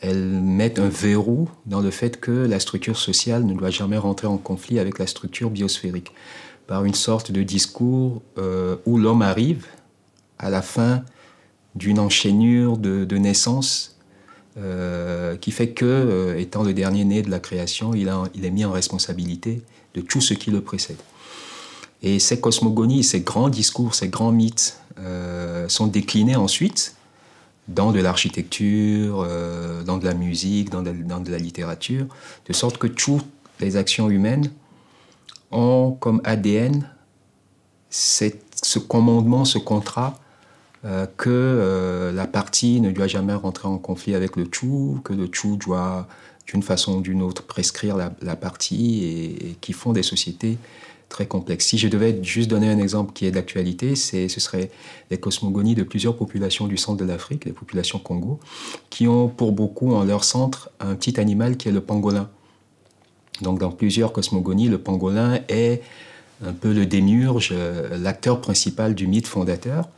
elles 0.00 0.40
mettent 0.40 0.78
un 0.78 0.88
verrou 0.88 1.48
dans 1.66 1.80
le 1.80 1.90
fait 1.90 2.20
que 2.20 2.30
la 2.30 2.60
structure 2.60 2.98
sociale 2.98 3.44
ne 3.44 3.54
doit 3.54 3.70
jamais 3.70 3.98
rentrer 3.98 4.26
en 4.26 4.38
conflit 4.38 4.78
avec 4.78 4.98
la 4.98 5.06
structure 5.06 5.50
biosphérique, 5.50 6.12
par 6.66 6.84
une 6.84 6.94
sorte 6.94 7.30
de 7.30 7.42
discours 7.42 8.22
où 8.86 8.98
l'homme 8.98 9.22
arrive 9.22 9.66
à 10.42 10.50
la 10.50 10.60
fin 10.60 11.02
d'une 11.74 11.98
enchaînure 11.98 12.76
de, 12.76 13.04
de 13.04 13.16
naissances 13.16 13.92
euh, 14.58 15.36
qui 15.38 15.50
fait 15.50 15.70
que, 15.70 15.86
euh, 15.86 16.38
étant 16.38 16.62
le 16.62 16.74
dernier 16.74 17.06
né 17.06 17.22
de 17.22 17.30
la 17.30 17.38
création, 17.38 17.94
il, 17.94 18.06
est 18.44 18.50
mis 18.50 18.66
en 18.66 18.72
responsabilité 18.72 19.62
de 19.94 20.02
tout 20.02 20.20
ce 20.20 20.34
qui 20.34 20.50
le 20.50 20.60
précède. 20.60 20.98
Et 22.02 22.18
ces 22.18 22.38
cosmogonies, 22.38 23.02
ces 23.02 23.20
grands 23.20 23.48
discours, 23.48 23.94
ces 23.94 24.08
grands 24.08 24.32
mythes 24.32 24.78
euh, 24.98 25.66
sont 25.70 25.86
déclinés 25.86 26.36
ensuite 26.36 26.96
dans 27.68 27.92
de 27.92 28.00
l'architecture, 28.00 29.26
dans 29.86 29.96
de 29.96 30.04
la 30.04 30.14
musique, 30.14 30.68
dans 30.68 30.82
de, 30.82 31.30
la 31.30 31.38
littérature, 31.38 32.06
de 32.46 32.52
sorte 32.52 32.76
que 32.76 32.88
toutes 32.88 33.24
les 33.60 33.76
actions 33.76 34.10
humaines 34.10 34.50
ont 35.52 35.96
comme 35.98 36.20
ADN 36.24 36.90
ce 37.88 38.78
commandement, 38.80 39.44
ce 39.44 39.58
contrat 39.58 40.18
euh, 40.84 41.06
que 41.16 41.30
euh, 41.30 42.12
la 42.12 42.26
partie 42.26 42.80
ne 42.80 42.90
doit 42.90 43.06
jamais 43.06 43.34
rentrer 43.34 43.68
en 43.68 43.78
conflit 43.78 44.14
avec 44.14 44.36
le 44.36 44.46
tout, 44.46 45.00
que 45.04 45.12
le 45.12 45.28
tout 45.28 45.56
doit 45.56 46.08
d'une 46.46 46.62
façon 46.62 46.96
ou 46.96 47.00
d'une 47.00 47.22
autre 47.22 47.44
prescrire 47.44 47.96
la, 47.96 48.36
partie 48.36 49.04
et, 49.04 49.56
qui 49.60 49.72
font 49.72 49.92
des 49.92 50.02
sociétés 50.02 50.58
très 51.08 51.26
complexes. 51.26 51.66
Si 51.66 51.78
je 51.78 51.86
devais 51.86 52.18
juste 52.24 52.50
donner 52.50 52.68
un 52.68 52.78
exemple 52.78 53.12
qui 53.12 53.26
est 53.26 53.30
d'actualité, 53.30 53.94
ce 53.94 54.26
serait 54.28 54.70
les 55.10 55.18
cosmogonies 55.18 55.74
de 55.74 55.84
plusieurs 55.84 56.16
populations 56.16 56.66
du 56.66 56.76
centre 56.76 56.98
de 56.98 57.04
l'Afrique, 57.04 57.44
les 57.44 57.52
populations 57.52 58.00
Congo, 58.00 58.40
qui 58.90 59.06
ont 59.06 59.28
pour 59.28 59.52
beaucoup 59.52 59.94
en 59.94 60.04
leur 60.04 60.24
centre 60.24 60.70
un 60.80 60.94
petit 60.96 61.20
animal 61.20 61.56
qui 61.56 61.68
est 61.68 61.72
le 61.72 61.80
pangolin. 61.80 62.28
Donc 63.40 63.60
dans 63.60 63.70
plusieurs 63.70 64.12
cosmogonies, 64.12 64.68
le 64.68 64.78
pangolin 64.78 65.40
est 65.48 65.82
un 66.44 66.52
peu 66.52 66.72
le 66.72 66.86
démiurge, 66.86 67.50
euh, 67.52 67.96
l'acteur 67.98 68.40
principal 68.40 68.94
du 68.94 69.06
mythe 69.06 69.28
fondateur. 69.28 69.88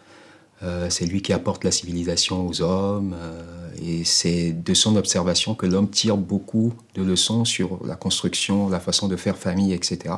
Euh, 0.63 0.89
c'est 0.89 1.07
lui 1.07 1.21
qui 1.21 1.33
apporte 1.33 1.65
la 1.65 1.71
civilisation 1.71 2.47
aux 2.47 2.63
hommes. 2.63 3.15
Euh, 3.19 3.43
et 3.83 4.05
c'est 4.05 4.53
de 4.53 4.75
son 4.75 4.97
observation 4.97 5.55
que 5.55 5.67
l'homme 5.67 5.91
tire 5.91 6.17
beaucoup 6.17 6.73
de 6.95 7.03
leçons 7.03 7.45
sur 7.45 7.81
la 7.85 7.97
construction, 7.97 8.69
la 8.69 8.81
façon 8.81 9.09
de 9.09 9.17
faire 9.17 9.37
famille, 9.37 9.73
etc. 9.73 10.15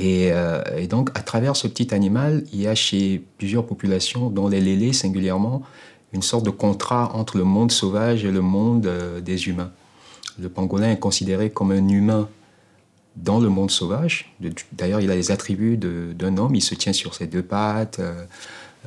Euh, 0.00 0.62
et, 0.76 0.86
donc, 0.86 1.10
à 1.14 1.20
travers 1.20 1.54
ce 1.54 1.68
petit 1.68 1.94
animal, 1.94 2.44
il 2.52 2.60
y 2.60 2.66
a 2.66 2.74
chez 2.74 3.22
plusieurs 3.38 3.66
populations, 3.66 4.30
dont 4.30 4.48
les 4.48 4.60
lélés 4.60 4.92
singulièrement, 4.92 5.62
une 6.12 6.22
sorte 6.22 6.44
de 6.44 6.50
contrat 6.50 7.14
entre 7.14 7.36
le 7.36 7.44
monde 7.44 7.70
sauvage 7.70 8.24
et 8.24 8.30
le 8.30 8.40
monde 8.40 8.90
des 9.22 9.48
humains. 9.48 9.70
Le 10.38 10.48
pangolin 10.48 10.92
est 10.92 10.98
considéré 10.98 11.50
comme 11.50 11.72
un 11.72 11.88
humain 11.88 12.28
dans 13.16 13.40
le 13.40 13.48
monde 13.48 13.70
sauvage. 13.70 14.34
D'ailleurs, 14.72 15.00
il 15.00 15.10
a 15.10 15.14
les 15.14 15.30
attributs 15.30 15.78
d'un 15.78 16.36
homme. 16.36 16.54
Il 16.54 16.62
se 16.62 16.74
tient 16.74 16.92
sur 16.92 17.14
ses 17.14 17.26
deux 17.26 17.42
pattes. 17.42 18.00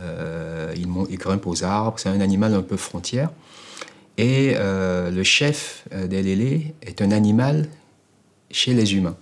Euh, 0.01 0.73
il, 0.75 1.17
grimpe 1.17 1.45
aux 1.47 1.63
arbres, 1.63 1.99
c'est 1.99 2.09
un 2.09 2.21
animal 2.21 2.53
un 2.53 2.61
peu 2.61 2.77
frontière. 2.77 3.29
Et 4.17 4.53
euh, 4.55 5.11
le 5.11 5.23
chef 5.23 5.85
euh, 5.93 6.07
des 6.07 6.21
lélés 6.21 6.73
est 6.81 7.01
un 7.01 7.11
animal 7.11 7.67
chez 8.51 8.73
les 8.73 8.95
humains. 8.95 9.15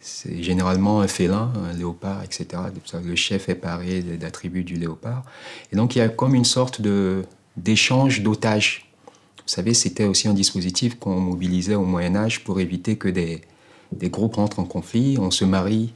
C'est 0.00 0.42
généralement 0.42 1.00
un 1.00 1.08
félin, 1.08 1.52
un 1.70 1.76
léopard, 1.76 2.22
etc. 2.22 2.62
Le 3.04 3.16
chef 3.16 3.48
est 3.48 3.54
paré 3.54 4.00
d'attributs 4.00 4.64
du 4.64 4.76
léopard. 4.76 5.24
Et 5.72 5.76
donc 5.76 5.96
il 5.96 5.98
y 5.98 6.02
a 6.02 6.08
comme 6.08 6.34
une 6.34 6.44
sorte 6.44 6.80
d'échange 7.56 8.22
d'otages. 8.22 8.90
Vous 9.38 9.54
savez, 9.54 9.74
c'était 9.74 10.04
aussi 10.04 10.28
un 10.28 10.34
dispositif 10.34 10.98
qu'on 10.98 11.20
mobilisait 11.20 11.74
au 11.74 11.84
Moyen 11.84 12.16
Âge 12.16 12.44
pour 12.44 12.60
éviter 12.60 12.96
que 12.96 13.08
des, 13.08 13.42
des 13.92 14.08
groupes 14.08 14.36
rentrent 14.36 14.60
en 14.60 14.64
conflit. 14.64 15.18
On 15.18 15.30
se 15.30 15.44
marie 15.44 15.92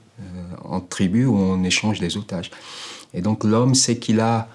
en 0.64 0.80
tribu 0.80 1.24
où 1.24 1.36
on 1.36 1.62
échange 1.64 2.00
des 2.00 2.16
otages. 2.16 2.50
Et 3.14 3.20
donc 3.20 3.44
l'homme 3.44 3.74
sait 3.74 3.98
qu'il 3.98 4.20
a 4.20 4.48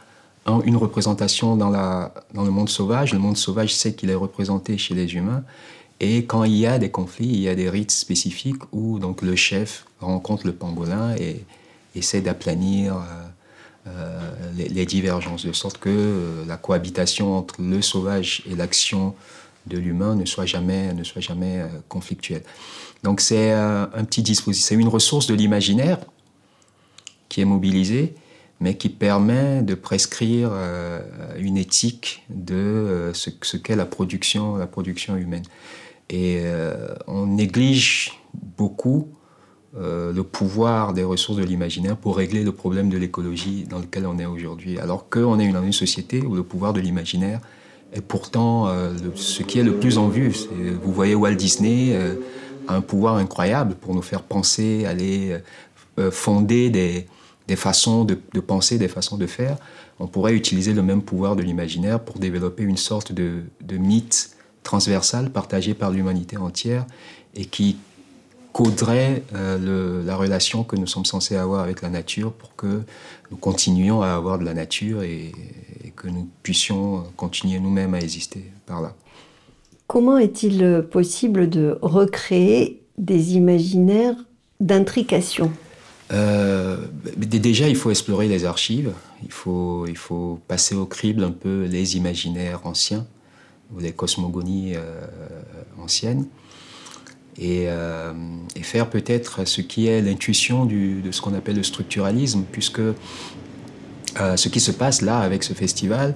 une 0.65 0.77
représentation 0.77 1.57
dans, 1.57 1.69
la, 1.69 2.13
dans 2.33 2.43
le 2.43 2.51
monde 2.51 2.69
sauvage, 2.69 3.13
le 3.13 3.19
monde 3.19 3.37
sauvage 3.37 3.75
sait 3.75 3.93
qu'il 3.93 4.09
est 4.09 4.15
représenté 4.15 4.77
chez 4.77 4.95
les 4.95 5.13
humains, 5.13 5.43
et 5.99 6.25
quand 6.25 6.43
il 6.43 6.55
y 6.55 6.65
a 6.67 6.77
des 6.77 6.91
conflits, 6.91 7.27
il 7.27 7.39
y 7.39 7.49
a 7.49 7.55
des 7.55 7.69
rites 7.69 7.91
spécifiques 7.91 8.61
où 8.71 8.99
donc 8.99 9.21
le 9.21 9.35
chef 9.35 9.85
rencontre 9.99 10.45
le 10.45 10.53
pangolin 10.53 11.15
et 11.15 11.43
essaie 11.95 12.21
d'aplanir 12.21 12.95
euh, 12.95 12.99
euh, 13.87 14.31
les, 14.55 14.85
divergences, 14.85 15.45
de 15.45 15.53
sorte 15.53 15.79
que 15.79 15.89
euh, 15.89 16.45
la 16.45 16.57
cohabitation 16.57 17.35
entre 17.35 17.61
le 17.61 17.81
sauvage 17.81 18.43
et 18.49 18.55
l'action 18.55 19.15
de 19.65 19.77
l'humain 19.77 20.15
ne 20.15 20.25
soit 20.25 20.45
jamais, 20.45 20.93
ne 20.93 21.03
soit 21.03 21.21
jamais 21.21 21.65
conflictuelle. 21.89 22.43
Donc 23.03 23.19
c'est 23.19 23.51
un 23.51 24.05
petit 24.05 24.21
dispositif, 24.21 24.65
c'est 24.65 24.75
une 24.75 24.87
ressource 24.87 25.27
de 25.27 25.33
l'imaginaire 25.33 25.99
qui 27.27 27.41
est 27.41 27.45
mobilisée 27.45 28.15
mais 28.59 28.75
qui 28.75 28.89
permet 28.89 29.61
de 29.61 29.75
prescrire 29.75 30.49
euh, 30.51 31.01
une 31.37 31.57
éthique 31.57 32.23
de 32.29 32.55
euh, 32.55 33.13
ce, 33.13 33.57
qu'est 33.57 33.75
la 33.75 33.85
production, 33.85 34.55
la 34.55 34.67
production 34.67 35.15
humaine. 35.15 35.43
Et 36.09 36.39
euh, 36.43 36.87
on 37.07 37.25
néglige 37.27 38.13
beaucoup 38.57 39.09
le 39.79 40.23
pouvoir 40.23 40.93
des 40.93 41.03
ressources 41.03 41.37
de 41.37 41.43
l'imaginaire 41.43 41.97
pour 41.97 42.17
régler 42.17 42.43
le 42.43 42.51
problème 42.51 42.89
de 42.89 42.97
l'écologie 42.97 43.67
dans 43.69 43.77
lequel 43.77 44.07
on 44.07 44.17
est 44.17 44.25
aujourd'hui. 44.25 44.79
Alors 44.79 45.07
qu'on 45.07 45.37
est 45.37 45.51
dans 45.51 45.61
une 45.61 45.73
société 45.73 46.21
où 46.21 46.33
le 46.33 46.41
pouvoir 46.41 46.73
de 46.73 46.79
l'imaginaire 46.79 47.41
est 47.93 48.01
pourtant 48.01 48.73
ce 49.13 49.43
qui 49.43 49.59
est 49.59 49.63
le 49.63 49.75
plus 49.75 49.99
en 49.99 50.07
vue. 50.07 50.33
Vous 50.81 50.91
voyez 50.91 51.13
Walt 51.13 51.35
Disney 51.35 51.95
a 52.67 52.73
un 52.73 52.81
pouvoir 52.81 53.17
incroyable 53.17 53.75
pour 53.75 53.93
nous 53.93 54.01
faire 54.01 54.23
penser, 54.23 54.85
aller 54.87 55.37
fonder 56.09 56.71
des, 56.71 57.05
des 57.47 57.55
façons 57.55 58.03
de, 58.03 58.15
penser, 58.39 58.77
des 58.77 58.87
façons 58.87 59.17
de 59.17 59.25
faire, 59.25 59.57
on 59.99 60.07
pourrait 60.07 60.33
utiliser 60.33 60.73
le 60.73 60.83
même 60.83 61.01
pouvoir 61.01 61.35
de 61.35 61.43
l'imaginaire 61.43 61.99
pour 61.99 62.19
développer 62.19 62.63
une 62.63 62.77
sorte 62.77 63.11
de, 63.11 63.43
mythe 63.71 64.35
transversal 64.63 65.29
partagé 65.29 65.73
par 65.73 65.91
l'humanité 65.91 66.35
entière 66.35 66.85
et 67.35 67.45
qui 67.45 67.77
coderait 68.51 69.23
euh, 69.33 70.03
la 70.03 70.15
relation 70.15 70.63
que 70.63 70.75
nous 70.75 70.87
sommes 70.87 71.05
censés 71.05 71.35
avoir 71.35 71.61
avec 71.61 71.81
la 71.81 71.89
nature 71.89 72.33
pour 72.33 72.55
que 72.55 72.81
nous 73.31 73.37
continuions 73.37 74.01
à 74.01 74.09
avoir 74.09 74.39
de 74.39 74.43
la 74.43 74.53
nature 74.53 75.03
et, 75.03 75.31
et 75.83 75.91
que 75.91 76.07
nous 76.07 76.27
puissions 76.43 77.03
continuer 77.15 77.59
nous-mêmes 77.59 77.93
à 77.93 77.99
exister 77.99 78.51
par 78.65 78.81
là. 78.81 78.93
Comment 79.85 80.17
est-il 80.17 80.85
possible 80.91 81.49
de 81.49 81.77
recréer 81.81 82.81
des 82.97 83.35
imaginaires 83.35 84.15
d'intrication? 84.59 85.51
Euh, 86.11 86.77
déjà, 87.17 87.67
il 87.67 87.75
faut 87.75 87.89
explorer 87.89 88.27
les 88.27 88.45
archives, 88.45 88.93
il 89.23 89.31
faut, 89.31 90.39
passer 90.47 90.75
au 90.75 90.85
crible 90.85 91.23
un 91.23 91.31
peu 91.31 91.65
les 91.65 91.97
imaginaires 91.97 92.61
anciens, 92.65 93.05
ou 93.75 93.79
les 93.79 93.91
cosmogonies 93.91 94.73
euh, 94.75 95.05
anciennes, 95.81 96.25
euh, 97.41 98.13
et, 98.55 98.63
faire 98.63 98.89
peut-être 98.89 99.45
ce 99.45 99.61
qui 99.61 99.87
est 99.87 100.01
l'intuition 100.01 100.65
de 100.65 101.11
ce 101.11 101.21
qu'on 101.21 101.33
appelle 101.33 101.57
le 101.57 101.63
structuralisme, 101.63 102.43
puisque 102.51 102.81
ce 104.15 104.49
qui 104.49 104.59
se 104.59 104.71
passe 104.71 105.01
là 105.01 105.19
avec 105.19 105.43
ce 105.43 105.53
festival, 105.53 106.15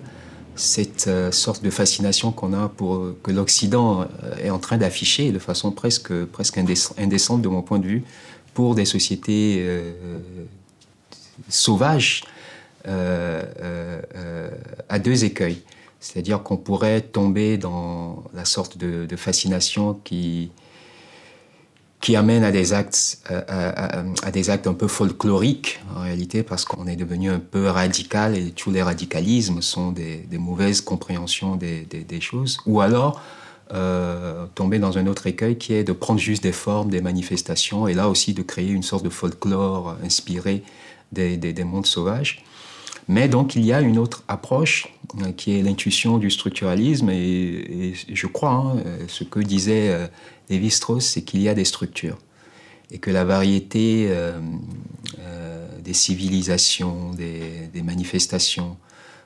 cette 0.56 1.10
sorte 1.32 1.64
de 1.64 1.70
fascination 1.70 2.32
qu'on 2.32 2.54
a 2.54 2.68
pour 2.70 3.14
que 3.22 3.32
l'Occident 3.32 4.08
est 4.42 4.50
en 4.50 4.58
train 4.58 4.78
d'afficher 4.78 5.32
de 5.32 5.38
façon 5.38 5.72
presque 5.72 6.12
indécente 6.98 7.42
de 7.42 7.48
mon 7.48 7.62
point 7.62 7.78
de 7.78 7.88
vue, 7.88 8.04
pour 8.54 8.76
des 8.76 8.86
sociétés 8.86 9.58
euh, 9.60 9.94
sauvages 11.50 12.24
euh, 12.88 13.44
euh, 13.62 14.50
à 14.90 15.00
deux 15.00 15.24
écueils. 15.24 15.62
C'est-à-dire 16.00 16.42
qu'on 16.42 16.58
pourrait 16.58 17.02
tomber 17.02 17.58
dans 17.58 18.24
la 18.34 18.46
sorte 18.46 18.78
de, 18.78 19.16
fascination 19.16 19.94
qui, 20.04 20.50
qui 22.00 22.16
amène 22.16 22.44
à 22.44 22.52
des 22.52 22.74
actes, 22.74 23.22
à, 23.30 24.32
des 24.32 24.50
actes 24.50 24.66
un 24.66 24.74
peu 24.74 24.88
folkloriques 24.88 25.80
en 25.96 26.02
réalité, 26.02 26.42
parce 26.42 26.66
qu'on 26.66 26.88
est 26.88 26.96
devenu 26.96 27.30
un 27.30 27.38
peu 27.40 27.68
radical 27.68 28.36
et 28.36 28.50
tous 28.50 28.72
les 28.72 28.82
radicalismes 28.82 29.62
sont 29.62 29.92
des, 29.92 30.26
mauvaises 30.32 30.82
compréhensions 30.82 31.56
des, 31.56 31.86
choses. 32.20 32.58
Ou 32.66 32.82
alors 32.82 33.22
euh, 33.74 34.46
tomber 34.56 34.80
dans 34.80 34.98
un 34.98 35.08
autre 35.08 35.28
écueil 35.28 35.58
qui 35.58 35.74
est 35.74 35.84
de 35.84 35.94
prendre 35.94 36.20
juste 36.20 36.44
des 36.44 36.52
formes, 36.52 36.90
des 36.90 37.02
manifestations, 37.02 37.88
et 37.88 37.94
là 37.94 38.10
aussi 38.10 38.34
de 38.34 38.42
créer 38.42 38.70
une 38.70 38.84
sorte 38.84 39.04
de 39.04 39.10
folklore 39.10 39.96
inspiré 40.04 40.64
des, 41.12 41.64
mondes 41.64 41.86
sauvages. 41.86 42.44
Mais 43.08 43.28
donc 43.28 43.56
il 43.56 43.66
y 43.66 43.74
a 43.74 43.82
une 43.82 43.98
autre 43.98 44.24
approche 44.28 44.88
euh, 45.22 45.32
qui 45.32 45.58
est 45.58 45.62
l'intuition 45.62 46.18
du 46.18 46.30
structuralisme 46.30 47.10
et, 47.10 47.94
je 48.12 48.28
crois 48.28 48.52
hein, 48.52 48.76
ce 49.08 49.24
que 49.24 49.40
disait 49.40 49.90
euh, 49.90 50.08
Lévi-Strauss, 50.50 51.06
c'est 51.06 51.24
qu'il 51.24 51.42
y 51.42 51.50
a 51.50 51.54
des 51.54 51.66
structures 51.66 52.18
et 52.92 53.00
que 53.00 53.10
la 53.10 53.24
variété 53.24 54.08
euh, 54.10 54.40
des 55.82 55.94
civilisations, 55.94 57.12
des, 57.14 57.82
manifestations 57.82 58.78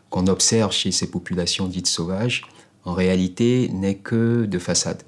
qu'on 0.10 0.28
observe 0.28 0.72
chez 0.72 0.92
ces 0.92 1.10
populations 1.10 1.68
dites 1.68 1.88
sauvages, 1.88 2.44
en 2.86 2.94
réalité 2.94 3.70
n'est 3.74 3.96
que 3.96 4.46
de 4.46 4.60
façade, 4.60 5.04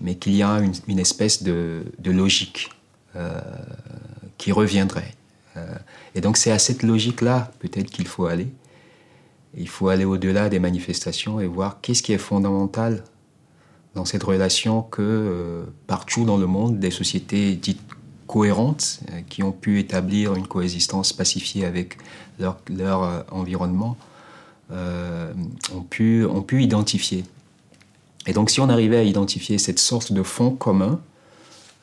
mais 0.00 0.14
qu'il 0.14 0.34
y 0.34 0.42
a 0.42 0.60
une, 0.60 0.98
espèce 0.98 1.42
de, 1.42 1.84
logique 2.04 2.70
qui 4.38 4.52
reviendrait 4.52 5.14
euh, 5.56 5.74
et 6.14 6.20
donc 6.20 6.36
c'est 6.36 6.50
à 6.50 6.58
cette 6.58 6.82
logique-là 6.82 7.50
peut-être 7.58 7.90
qu'il 7.90 8.06
faut 8.06 8.26
aller. 8.26 8.48
Il 9.56 9.68
faut 9.68 9.88
aller 9.88 10.04
au-delà 10.04 10.48
des 10.48 10.58
manifestations 10.58 11.40
et 11.40 11.46
voir 11.46 11.80
qu'est-ce 11.80 12.02
qui 12.02 12.12
est 12.12 12.18
fondamental 12.18 13.04
dans 13.94 14.06
cette 14.06 14.22
relation 14.22 14.82
que 14.82 15.02
euh, 15.02 15.64
partout 15.86 16.24
dans 16.24 16.38
le 16.38 16.46
monde, 16.46 16.78
des 16.78 16.90
sociétés 16.90 17.54
dites 17.54 17.82
cohérentes, 18.26 19.00
euh, 19.10 19.20
qui 19.28 19.42
ont 19.42 19.52
pu 19.52 19.78
établir 19.78 20.34
une 20.34 20.46
coexistence 20.46 21.12
pacifiée 21.12 21.66
avec 21.66 21.98
leur 22.38 23.26
environnement, 23.30 23.96
ont, 24.72 25.82
pu, 25.82 26.24
ont 26.24 26.42
pu 26.42 26.62
identifier. 26.62 27.24
Et 28.26 28.32
donc 28.32 28.50
si 28.50 28.60
on 28.60 28.68
arrivait 28.68 28.98
à 28.98 29.02
identifier 29.02 29.58
cette 29.58 29.78
sorte 29.78 30.12
de 30.12 30.22
fond 30.22 30.50
commun, 30.50 31.00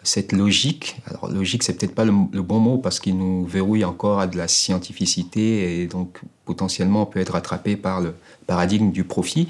cette 0.04 0.32
logique, 0.32 1.02
alors 1.06 1.30
logique 1.30 1.64
c'est 1.64 1.74
peut-être 1.74 1.94
pas 1.94 2.06
le, 2.06 2.42
bon 2.42 2.60
mot 2.60 2.78
parce 2.78 3.00
qu'il 3.00 3.18
nous 3.18 3.46
verrouille 3.46 3.84
encore 3.84 4.20
à 4.20 4.28
de 4.28 4.38
la 4.38 4.48
scientificité 4.48 5.82
et 5.82 5.88
donc 5.88 6.22
potentiellement 6.46 7.04
on 7.04 7.06
peut 7.06 7.20
être 7.20 7.36
attrapé 7.36 7.76
par 7.76 8.00
le 8.00 8.16
paradigme 8.48 8.92
du 8.92 9.04
profit, 9.04 9.50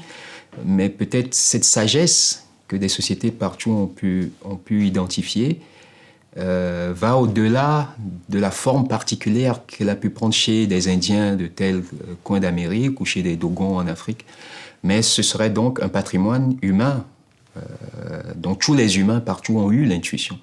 mais 0.65 0.89
peut-être 0.89 1.33
cette 1.33 1.63
sagesse 1.63 2.47
que 2.67 2.75
des 2.75 2.89
sociétés 2.89 3.31
partout 3.31 3.71
ont 3.71 3.87
pu, 3.87 4.31
ont 4.43 4.55
pu 4.55 4.85
identifier 4.85 5.61
euh, 6.37 6.93
va 6.95 7.17
au-delà 7.17 7.95
de 8.29 8.37
la 8.37 8.51
forme 8.51 8.87
particulière 8.87 9.65
qu'elle 9.65 9.89
a 9.89 9.95
pu 9.95 10.11
prendre 10.11 10.33
chez 10.33 10.67
des 10.67 10.87
Indiens 10.87 11.35
de 11.35 11.47
tel 11.47 11.77
euh, 11.77 12.13
coin 12.23 12.39
d'Amérique 12.39 13.01
ou 13.01 13.05
chez 13.05 13.23
des 13.23 13.35
Dogons 13.35 13.77
en 13.77 13.87
Afrique, 13.87 14.25
mais 14.83 15.01
ce 15.01 15.23
serait 15.23 15.49
donc 15.49 15.81
un 15.81 15.89
patrimoine 15.89 16.55
humain 16.61 17.03
euh, 17.57 17.61
dont 18.35 18.53
tous 18.53 18.75
les 18.75 18.99
humains 18.99 19.21
partout 19.21 19.57
ont 19.57 19.71
eu 19.71 19.85
l'intuition. 19.85 20.37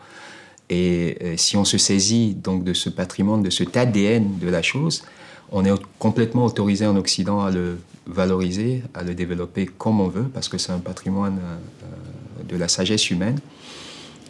Et 0.71 1.37
si 1.37 1.57
on 1.57 1.65
se 1.65 1.79
saisit 1.79 2.35
donc 2.35 2.65
de 2.65 2.73
ce 2.73 2.91
patrimoine, 2.91 3.41
de 3.41 3.51
cet 3.51 3.77
ADN 3.77 4.41
de 4.41 4.49
la 4.49 4.63
chose, 4.63 5.05
on 5.53 5.65
est 5.65 5.71
complètement 6.01 6.45
autorisé 6.47 6.85
en 6.89 6.97
Occident 6.97 7.45
à 7.45 7.53
le 7.53 7.79
valoriser, 8.09 8.83
à 8.93 9.05
le 9.05 9.15
développer 9.15 9.67
comme 9.67 10.01
on 10.01 10.09
veut, 10.09 10.25
parce 10.25 10.49
que 10.49 10.59
c'est 10.59 10.73
un 10.73 10.81
patrimoine 10.81 11.39
de 12.49 12.57
la 12.57 12.67
sagesse 12.67 13.11
humaine. 13.11 13.39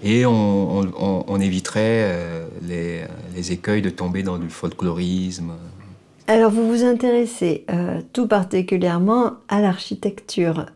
Et 0.03 0.25
on, 0.27 1.41
éviterait 1.41 2.47
les, 2.63 3.53
écueils 3.53 3.83
de 3.83 3.91
tomber 3.91 4.23
dans 4.23 4.39
du 4.39 4.51
folklorisme. 4.51 5.53
Alors 6.27 6.51
vous 6.51 6.69
vous 6.69 6.85
intéressez 6.85 7.65
tout 8.13 8.27
particulièrement 8.27 9.35
à 9.49 9.61
l'architecture 9.61 10.67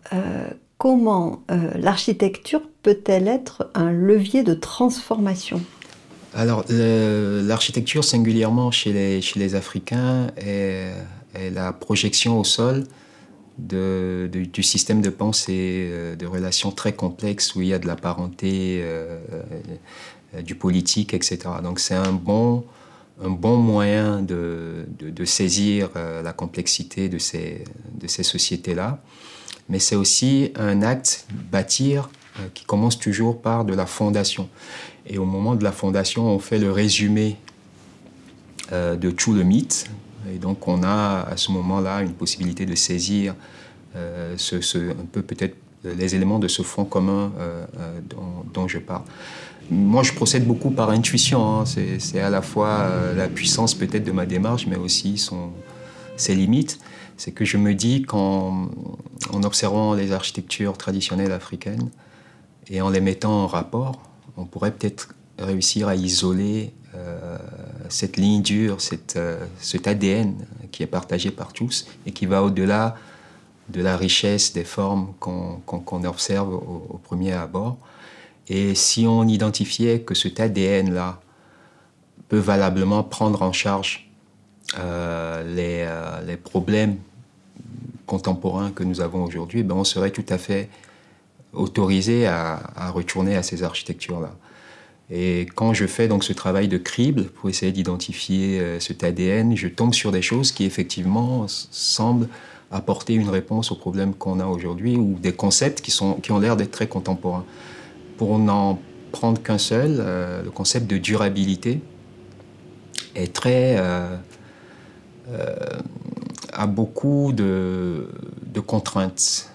comment 0.81 1.43
euh, 1.51 1.73
l'architecture 1.75 2.63
peut-elle 2.83 3.29
être 3.29 3.71
un 3.75 3.93
levier 3.93 4.43
de 4.43 4.55
transformation? 4.55 5.61
Alors, 6.33 6.65
l'architecture, 6.71 8.03
singulièrement 8.03 8.71
chez 8.71 8.93
les, 8.93 9.21
chez 9.21 9.39
les 9.39 9.55
Africains, 9.57 10.29
est, 10.39 10.93
la 11.53 11.73
projection 11.73 12.39
au 12.39 12.45
sol 12.45 12.85
du 13.69 14.63
système 14.63 15.01
de 15.01 15.11
pensée, 15.11 15.89
euh, 15.91 16.17
de 16.17 16.27
relations 16.27 16.71
très 16.71 16.93
complexes 16.93 17.55
où 17.55 17.63
il 17.63 17.69
y 17.69 17.75
a 17.75 17.79
de 17.79 17.87
la 17.87 17.97
parenté, 17.97 18.81
euh, 18.83 19.21
du 20.45 20.55
politique, 20.55 21.15
etc. 21.15 21.39
Donc, 21.63 21.81
c'est 21.81 21.95
un 21.95 22.13
bon, 22.13 22.65
un 23.23 23.31
bon 23.31 23.57
moyen 23.57 24.23
de, 24.23 24.87
saisir 25.25 25.91
la 25.95 26.33
complexité 26.33 27.09
de 27.09 27.19
ces, 27.19 27.65
sociétés-là 28.07 29.01
mais 29.71 29.79
c'est 29.79 29.95
aussi 29.95 30.53
un 30.57 30.83
acte 30.83 31.27
bâtir 31.51 32.11
euh, 32.39 32.49
qui 32.53 32.65
commence 32.65 32.99
toujours 32.99 33.41
par 33.41 33.65
de 33.65 33.73
la 33.73 33.87
fondation. 33.87 34.49
Et 35.07 35.17
au 35.17 35.25
moment 35.25 35.55
de 35.55 35.65
la 35.65 35.73
fondation, 35.73 36.27
on 36.27 36.39
fait 36.39 36.59
le 36.59 36.71
résumé 36.71 37.37
euh, 38.73 38.97
de 38.97 39.11
tout 39.11 39.33
le 39.33 39.45
mythe. 39.45 39.89
Et 40.35 40.39
donc 40.39 40.69
on 40.69 40.83
a 40.83 41.23
à 41.23 41.37
ce 41.37 41.53
moment-là 41.53 42.03
une 42.03 42.13
possibilité 42.13 42.67
de 42.67 42.75
saisir 42.75 43.35
euh, 43.97 44.37
un 44.37 45.07
peu 45.11 45.23
peut-être 45.23 45.57
les 45.85 46.15
éléments 46.15 46.39
de 46.39 46.49
ce 46.49 46.63
fond 46.63 46.85
commun 46.85 47.33
dont, 48.53 48.69
je 48.69 48.79
parle. 48.79 49.03
Moi, 49.71 50.03
je 50.03 50.13
procède 50.13 50.47
beaucoup 50.47 50.71
par 50.71 50.91
intuition. 50.91 51.61
Hein. 51.61 51.65
C'est 51.65 52.21
à 52.21 52.29
la 52.29 52.43
fois 52.43 52.91
la 53.17 53.29
puissance 53.29 53.75
peut-être 53.75 54.05
de 54.05 54.13
ma 54.13 54.27
démarche, 54.27 54.67
mais 54.67 54.77
aussi 54.77 55.27
ses 56.19 56.35
limites 56.35 56.79
c'est 57.21 57.33
que 57.33 57.45
je 57.45 57.59
me 57.59 57.75
dis 57.75 58.01
qu'en 58.01 58.71
en 59.31 59.43
observant 59.43 59.93
les 59.93 60.13
architectures 60.13 60.79
traditionnelles 60.79 61.33
africaines 61.33 61.91
et 62.69 62.81
en 62.81 62.89
les 62.89 63.03
mettant 63.03 63.43
en 63.43 63.47
rapport, 63.47 64.01
on 64.39 64.47
pourrait 64.47 64.71
peut-être 64.71 65.15
réussir 65.39 65.87
à 65.89 65.95
isoler 65.95 66.73
euh, 66.95 67.37
cette 67.91 68.17
ligne 68.17 68.43
dure, 68.43 68.81
cette, 68.81 69.17
euh, 69.17 69.45
cet 69.59 69.87
ADN 69.87 70.35
qui 70.73 70.83
est 70.83 70.87
partagé 70.87 71.31
par 71.31 71.53
tous 71.53 71.87
et 72.07 72.13
qui 72.13 72.27
va 72.27 72.43
au-delà 72.43 72.97
de 73.69 73.83
la 73.83 73.97
richesse 73.97 74.53
des 74.53 74.65
formes 74.65 75.13
qu'on 75.21 76.05
observe 76.05 76.53
au, 76.53 76.99
premier 77.05 77.33
abord. 77.33 77.77
Et 78.49 78.75
si 78.75 79.07
on 79.07 79.29
identifiait 79.29 80.01
que 80.01 80.15
cet 80.15 80.41
ADN-là 80.41 81.21
peut 82.29 82.39
valablement 82.39 83.05
prendre 83.05 83.43
en 83.43 83.53
charge 83.53 84.11
euh, 84.79 85.45
les, 85.45 86.27
les, 86.27 86.37
problèmes 86.37 86.97
contemporains 88.07 88.73
que 88.73 88.83
nous 88.83 89.01
avons 89.01 89.23
aujourd'hui, 89.23 89.63
ben 89.63 89.77
on 89.77 89.85
serait 89.85 90.11
tout 90.11 90.27
à 90.29 90.39
fait 90.39 90.69
autorisé 91.53 92.27
à, 92.27 92.91
retourner 92.93 93.37
à 93.37 93.43
ces 93.43 93.63
architectures-là. 93.63 94.35
Et 95.11 95.47
quand 95.55 95.75
je 95.75 95.87
fais 95.87 96.07
donc 96.07 96.23
ce 96.23 96.33
travail 96.33 96.69
de 96.69 96.79
crible 96.79 97.25
pour 97.25 97.51
essayer 97.51 97.73
d'identifier 97.73 98.61
euh, 98.61 98.79
cet 98.79 99.03
ADN, 99.03 99.57
je 99.57 99.67
tombe 99.67 99.93
sur 99.93 100.13
des 100.13 100.23
choses 100.23 100.53
qui 100.53 100.65
effectivement 100.65 101.47
semblent 101.49 102.29
apporter 102.71 103.15
une 103.15 103.29
réponse 103.29 103.73
aux 103.73 103.77
problèmes 103.77 104.15
qu'on 104.15 104.39
a 104.39 104.47
aujourd'hui 104.47 104.97
ou 104.97 105.19
des 105.21 105.33
concepts 105.33 105.81
qui, 105.81 105.91
sont, 105.91 106.15
qui 106.15 106.31
ont 106.31 106.39
l'air 106.39 106.57
d'être 106.57 106.71
très 106.71 106.87
contemporains. 106.87 107.45
Pour 108.17 108.39
n'en 108.39 108.79
prendre 109.11 109.43
qu'un 109.43 109.59
seul, 109.59 109.97
euh, 109.99 110.43
le 110.45 110.51
concept 110.51 110.89
de 110.89 110.97
durabilité 110.97 111.81
est 113.17 113.33
très 113.33 113.77
euh, 113.79 114.17
a 116.53 116.67
beaucoup 116.67 117.33
de, 117.33 118.07
contraintes 118.67 119.51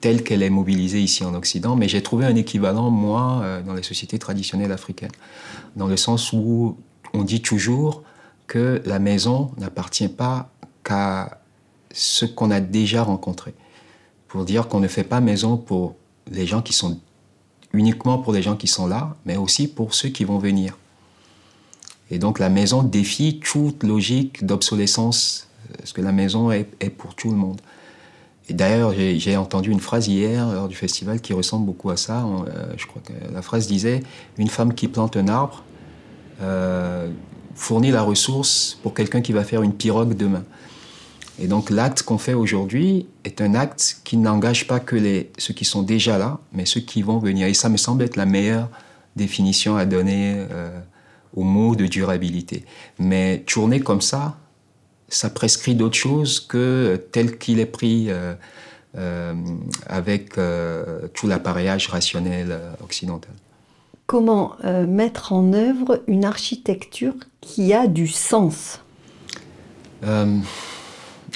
euh, 0.00 0.02
telles 0.02 0.22
qu'elle 0.22 0.42
est 0.42 0.50
mobilisée 0.50 1.00
ici 1.00 1.24
en 1.24 1.34
Occident, 1.34 1.76
mais 1.76 1.88
j'ai 1.88 2.02
trouvé 2.02 2.26
un 2.26 2.34
équivalent, 2.34 2.90
moi, 2.90 3.40
euh, 3.42 3.62
dans 3.62 3.74
les 3.74 3.82
sociétés 3.82 4.18
traditionnelles 4.18 4.72
africaines, 4.72 5.12
dans 5.76 5.86
le 5.86 5.96
sens 5.96 6.32
où 6.32 6.76
on 7.12 7.22
dit 7.22 7.42
toujours 7.42 8.02
que 8.46 8.82
la 8.84 8.98
maison 8.98 9.52
n'appartient 9.58 10.08
pas 10.08 10.50
qu'à 10.84 11.40
ce 11.92 12.24
qu'on 12.24 12.50
a 12.50 12.60
déjà 12.60 13.02
rencontré. 13.02 13.54
Pour 14.28 14.44
dire 14.44 14.68
qu'on 14.68 14.80
ne 14.80 14.88
fait 14.88 15.04
pas 15.04 15.20
maison 15.20 15.56
pour 15.56 15.96
les 16.30 16.46
gens 16.46 16.62
qui 16.62 16.72
sont 16.72 16.98
uniquement 17.72 18.18
pour 18.18 18.32
les 18.32 18.42
gens 18.42 18.56
qui 18.56 18.66
sont 18.66 18.86
là, 18.86 19.16
mais 19.26 19.36
aussi 19.36 19.68
pour 19.68 19.94
ceux 19.94 20.08
qui 20.08 20.24
vont 20.24 20.38
venir. 20.38 20.76
Et 22.10 22.18
donc 22.18 22.38
la 22.38 22.48
maison 22.48 22.82
défie 22.82 23.40
toute 23.40 23.84
logique 23.84 24.44
d'obsolescence, 24.44 25.48
parce 25.78 25.92
que 25.92 26.00
la 26.00 26.12
maison 26.12 26.50
est, 26.50 26.90
pour 26.90 27.14
tout 27.14 27.30
le 27.30 27.36
monde. 27.36 27.60
D'ailleurs, 28.52 28.92
j'ai 28.94 29.36
entendu 29.36 29.70
une 29.70 29.80
phrase 29.80 30.08
hier 30.08 30.46
lors 30.52 30.68
du 30.68 30.76
festival 30.76 31.20
qui 31.20 31.32
ressemble 31.32 31.66
beaucoup 31.66 31.90
à 31.90 31.96
ça. 31.96 32.24
Euh, 32.24 32.72
je 32.76 32.86
crois 32.86 33.02
que 33.04 33.12
la 33.32 33.42
phrase 33.42 33.66
disait 33.66 34.02
Une 34.38 34.48
femme 34.48 34.74
qui 34.74 34.88
plante 34.88 35.16
un 35.16 35.28
arbre 35.28 35.62
euh, 36.42 37.08
fournit 37.54 37.90
la 37.90 38.02
ressource 38.02 38.78
pour 38.82 38.94
quelqu'un 38.94 39.20
qui 39.20 39.32
va 39.32 39.44
faire 39.44 39.62
une 39.62 39.74
pirogue 39.74 40.16
demain. 40.16 40.44
Et 41.38 41.46
donc 41.46 41.70
l'acte 41.70 42.02
qu'on 42.02 42.18
fait 42.18 42.34
aujourd'hui 42.34 43.06
est 43.24 43.40
un 43.40 43.54
acte 43.54 44.00
qui 44.04 44.16
n'engage 44.16 44.66
pas 44.66 44.78
que 44.78 44.96
les, 44.96 45.30
ceux 45.38 45.54
qui 45.54 45.64
sont 45.64 45.82
déjà 45.82 46.18
là, 46.18 46.38
mais 46.52 46.66
ceux 46.66 46.80
qui 46.80 47.02
vont 47.02 47.18
venir. 47.18 47.46
Et 47.46 47.54
ça 47.54 47.68
me 47.68 47.76
semble 47.76 48.02
être 48.02 48.16
la 48.16 48.26
meilleure 48.26 48.68
définition 49.16 49.76
à 49.76 49.86
donner 49.86 50.34
euh, 50.50 50.78
au 51.34 51.42
mot 51.42 51.76
de 51.76 51.86
durabilité. 51.86 52.64
Mais 52.98 53.42
tourner 53.46 53.80
comme 53.80 54.00
ça, 54.00 54.36
ça 55.10 55.30
prescrit 55.30 55.74
d'autres 55.74 55.96
choses 55.96 56.40
que 56.40 57.00
tel 57.12 57.38
qu'il 57.38 57.60
est 57.60 57.66
pris 57.66 58.06
euh, 58.10 58.34
euh, 58.96 59.34
avec 59.86 60.34
tout 61.14 61.26
l'appareillage 61.26 61.88
rationnel 61.88 62.58
occidental. 62.82 63.32
Comment 64.06 64.56
mettre 64.88 65.32
en 65.32 65.52
œuvre 65.52 66.02
une 66.08 66.24
architecture 66.24 67.14
qui 67.40 67.72
a 67.72 67.86
du 67.86 68.08
sens? 68.08 68.80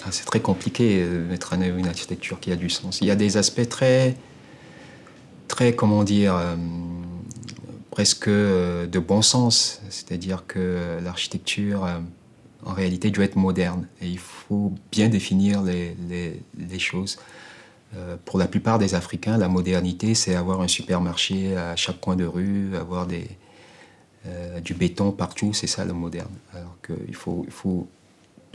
Ah, 0.02 0.08
c'est 0.10 0.24
très 0.24 0.40
compliqué 0.40 1.04
de 1.04 1.18
mettre 1.18 1.52
en 1.52 1.62
œuvre 1.62 1.78
une 1.78 1.87
architecture 1.87 2.40
qui 2.40 2.50
a 2.52 2.56
du 2.56 2.68
sens. 2.68 3.00
Il 3.00 3.06
y 3.06 3.10
a 3.10 3.16
des 3.16 3.37
aspects 3.37 3.68
très, 3.68 4.16
très 5.48 5.74
comment 5.74 6.04
dire, 6.04 6.37
euh, 6.37 6.56
presque 7.90 8.28
euh, 8.28 8.87
de 8.87 8.98
bon 8.98 9.22
sens. 9.22 9.80
C'est-à-dire 9.88 10.44
que 10.46 10.98
l'architecture, 11.02 11.84
euh, 11.84 11.98
en 12.64 12.72
réalité, 12.72 13.11
doit 13.11 13.24
être 13.24 13.37
moderne. 13.37 13.87
Et 14.00 14.09
il 14.09 14.18
faut 14.18 14.72
bien 14.90 15.09
définir 15.09 15.62
les, 15.62 16.79
choses. 16.79 17.18
pour 18.24 18.38
la 18.38 18.46
plupart 18.46 18.79
des 18.79 18.94
Africains, 18.94 19.37
la 19.38 19.48
modernité, 19.48 20.14
c'est 20.14 20.35
avoir 20.35 20.61
un 20.61 20.68
supermarché 20.68 21.57
à 21.57 21.77
chaque 21.77 22.00
coin 22.00 22.16
de 22.16 22.24
rue, 22.24 22.77
avoir 22.77 23.07
des, 23.07 23.29
du 24.62 24.74
béton 24.74 25.12
partout, 25.12 25.53
c'est 25.53 25.66
ça 25.66 25.85
le 25.85 25.92
moderne. 25.92 26.33
Alors 26.55 26.77
qu'il 26.87 27.14
faut, 27.14 27.44
il 27.46 27.53
faut 27.53 27.87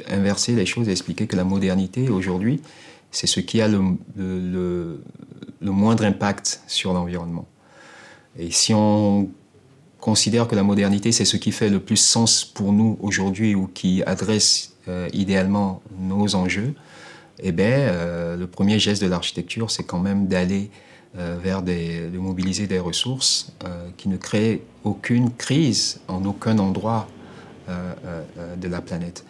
inverser 0.08 0.54
les 0.56 0.66
choses 0.66 0.88
et 0.88 0.92
expliquer 0.92 1.28
que 1.28 1.36
la 1.36 1.44
modernité, 1.44 2.10
aujourd'hui, 2.10 2.62
c'est 3.12 3.28
ce 3.28 3.40
qui 3.40 3.62
a 3.62 3.68
le, 3.68 3.98
le, 4.16 5.02
moindre 5.62 6.06
impact 6.06 6.62
sur 6.68 6.94
l'environnement. 6.94 7.48
Et 8.38 8.52
si 8.52 8.74
on 8.74 9.30
considère 10.00 10.48
que 10.48 10.56
la 10.56 10.64
modernité, 10.64 11.12
c'est 11.12 11.26
ce 11.26 11.38
qui 11.38 11.52
fait 11.52 11.70
le 11.70 11.80
plus 11.80 11.98
sens 11.98 12.46
pour 12.46 12.72
nous 12.74 12.98
aujourd'hui 13.02 13.56
ou 13.56 13.68
qui 13.68 14.04
adresse 14.04 14.74
euh, 14.88 15.10
idéalement 15.14 15.82
nos 16.00 16.36
enjeux, 16.36 16.74
eh 17.42 17.52
bien, 17.52 17.72
euh, 17.72 18.36
le 18.36 18.48
premier 18.48 18.80
geste 18.80 19.02
de 19.02 19.08
l'architecture, 19.08 19.72
c'est 19.72 19.84
quand 19.84 20.00
même 20.00 20.28
d'aller 20.28 20.70
euh, 21.18 21.38
vers 21.42 21.62
des, 21.62 22.10
de 22.10 22.18
mobiliser 22.18 22.68
des 22.68 22.80
ressources 22.80 23.52
qui 23.98 24.10
ne 24.10 24.18
créent 24.18 24.62
aucune 24.84 25.32
crise 25.32 26.00
en 26.08 26.24
aucun 26.26 26.58
endroit 26.60 27.08
de 27.68 28.68
la 28.68 28.82
planète. 28.82 29.24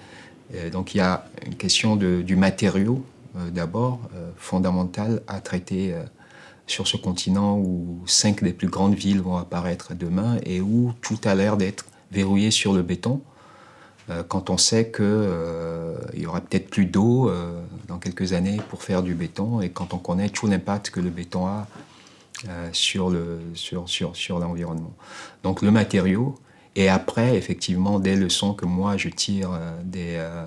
Donc 0.72 0.96
il 0.96 1.00
y 1.00 1.02
a 1.02 1.26
une 1.46 1.56
question 1.56 1.98
du 1.98 2.36
matériau 2.38 3.04
d'abord, 3.52 4.00
euh, 4.16 4.32
fondamental 4.38 5.22
à 5.28 5.42
traiter 5.42 5.96
sur 6.70 6.88
ce 6.88 6.98
continent 6.98 7.58
où 7.58 8.02
cinq 8.06 8.44
des 8.44 8.54
plus 8.54 8.68
grandes 8.68 8.96
villes 8.96 9.22
vont 9.22 9.38
apparaître 9.38 9.94
demain 9.94 10.38
et 10.44 10.62
où 10.62 10.94
tout 11.02 11.20
a 11.26 11.36
l'air 11.36 11.58
d'être 11.58 11.86
verrouillé 12.12 12.52
sur 12.52 12.74
le 12.74 12.82
béton. 12.82 13.22
quand 14.28 14.50
on 14.50 14.58
sait 14.58 14.92
qu'il 14.92 15.28
il 16.14 16.22
y 16.22 16.26
aura 16.26 16.42
peut-être 16.42 16.70
plus 16.70 16.86
d'eau 16.86 17.32
dans 17.88 18.00
quelques 18.00 18.34
années 18.34 18.60
pour 18.70 18.84
faire 18.84 19.04
du 19.04 19.14
béton 19.14 19.62
et 19.62 19.70
quand 19.70 19.94
on 19.94 19.98
connaît 19.98 20.30
tout 20.30 20.48
l'impact 20.48 20.90
que 20.92 21.00
le 21.00 21.10
béton 21.10 21.48
a 21.48 21.68
sur 22.72 23.10
l'environnement. 23.10 23.86
Sur, 23.88 24.16
sur, 24.16 24.40
Donc 25.44 25.62
le 25.62 25.72
matériau, 25.72 26.36
et 26.76 26.88
après, 26.88 27.36
effectivement, 27.36 28.00
des 28.00 28.16
leçons 28.16 28.54
que 28.54 28.66
moi 28.66 28.96
je 28.96 29.10
tire 29.10 29.52
euh, 29.54 29.72
euh, 29.96 30.46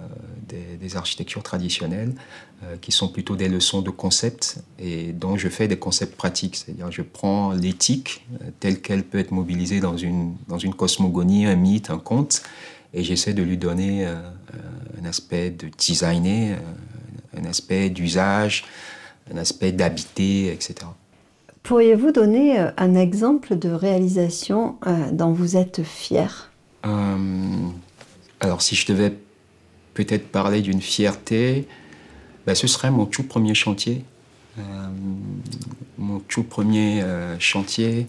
des, 0.81 0.97
architectures 0.97 1.43
traditionnelles, 1.43 2.15
euh, 2.63 2.77
qui 2.81 2.93
sont 2.93 3.09
plutôt 3.09 3.35
des 3.35 3.49
leçons 3.49 3.83
de 3.83 3.91
concept 3.91 4.59
et 4.79 5.13
dont 5.13 5.37
je 5.37 5.49
fais 5.49 5.69
des 5.69 5.79
concepts 5.79 6.17
pratiques. 6.17 6.57
C'est-à-dire, 6.57 6.91
je 6.93 7.03
prends 7.03 7.53
l'éthique 7.53 8.27
telle 8.61 8.81
qu'elle 8.81 9.05
peut 9.05 9.19
être 9.19 9.33
mobilisée 9.33 9.81
dans 9.81 9.97
une, 9.97 10.35
dans 10.49 10.59
une 10.59 10.75
cosmogonie, 10.75 11.47
un 11.47 11.57
mythe, 11.57 11.91
un 11.91 11.99
conte, 11.99 12.43
et 12.95 13.03
j'essaie 13.03 13.33
de 13.33 13.43
lui 13.43 13.57
donner 13.57 14.05
un 14.05 15.05
aspect 15.07 15.51
de 15.51 15.69
designer, 15.79 16.59
un 17.37 17.45
aspect 17.47 17.89
d'usage, 17.89 18.65
un 19.33 19.39
aspect 19.39 19.73
d'habiter, 19.73 20.53
etc. 20.53 20.75
Pourriez-vous 21.63 22.11
donner 22.11 22.59
euh, 22.59 22.71
un 22.77 22.95
exemple 22.95 23.57
de 23.57 23.69
réalisation 23.69 24.77
euh, 24.87 25.11
dont 25.13 25.33
vous 25.33 25.57
êtes 25.57 25.83
fier? 25.85 26.51
Euh, 26.85 27.17
Alors, 28.41 28.63
si 28.63 28.75
je 28.75 28.87
devais 28.87 29.15
peut-être 29.95 30.29
parler 30.29 30.61
d'une 30.61 30.81
fierté, 30.81 31.69
ben, 32.47 32.55
ce 32.55 32.67
serait 32.67 32.91
mon 32.91 33.07
tout 33.07 33.23
premier 33.23 33.55
chantier. 33.55 34.05
mon 35.99 36.19
tout 36.19 36.43
premier 36.43 37.03
chantier 37.39 38.09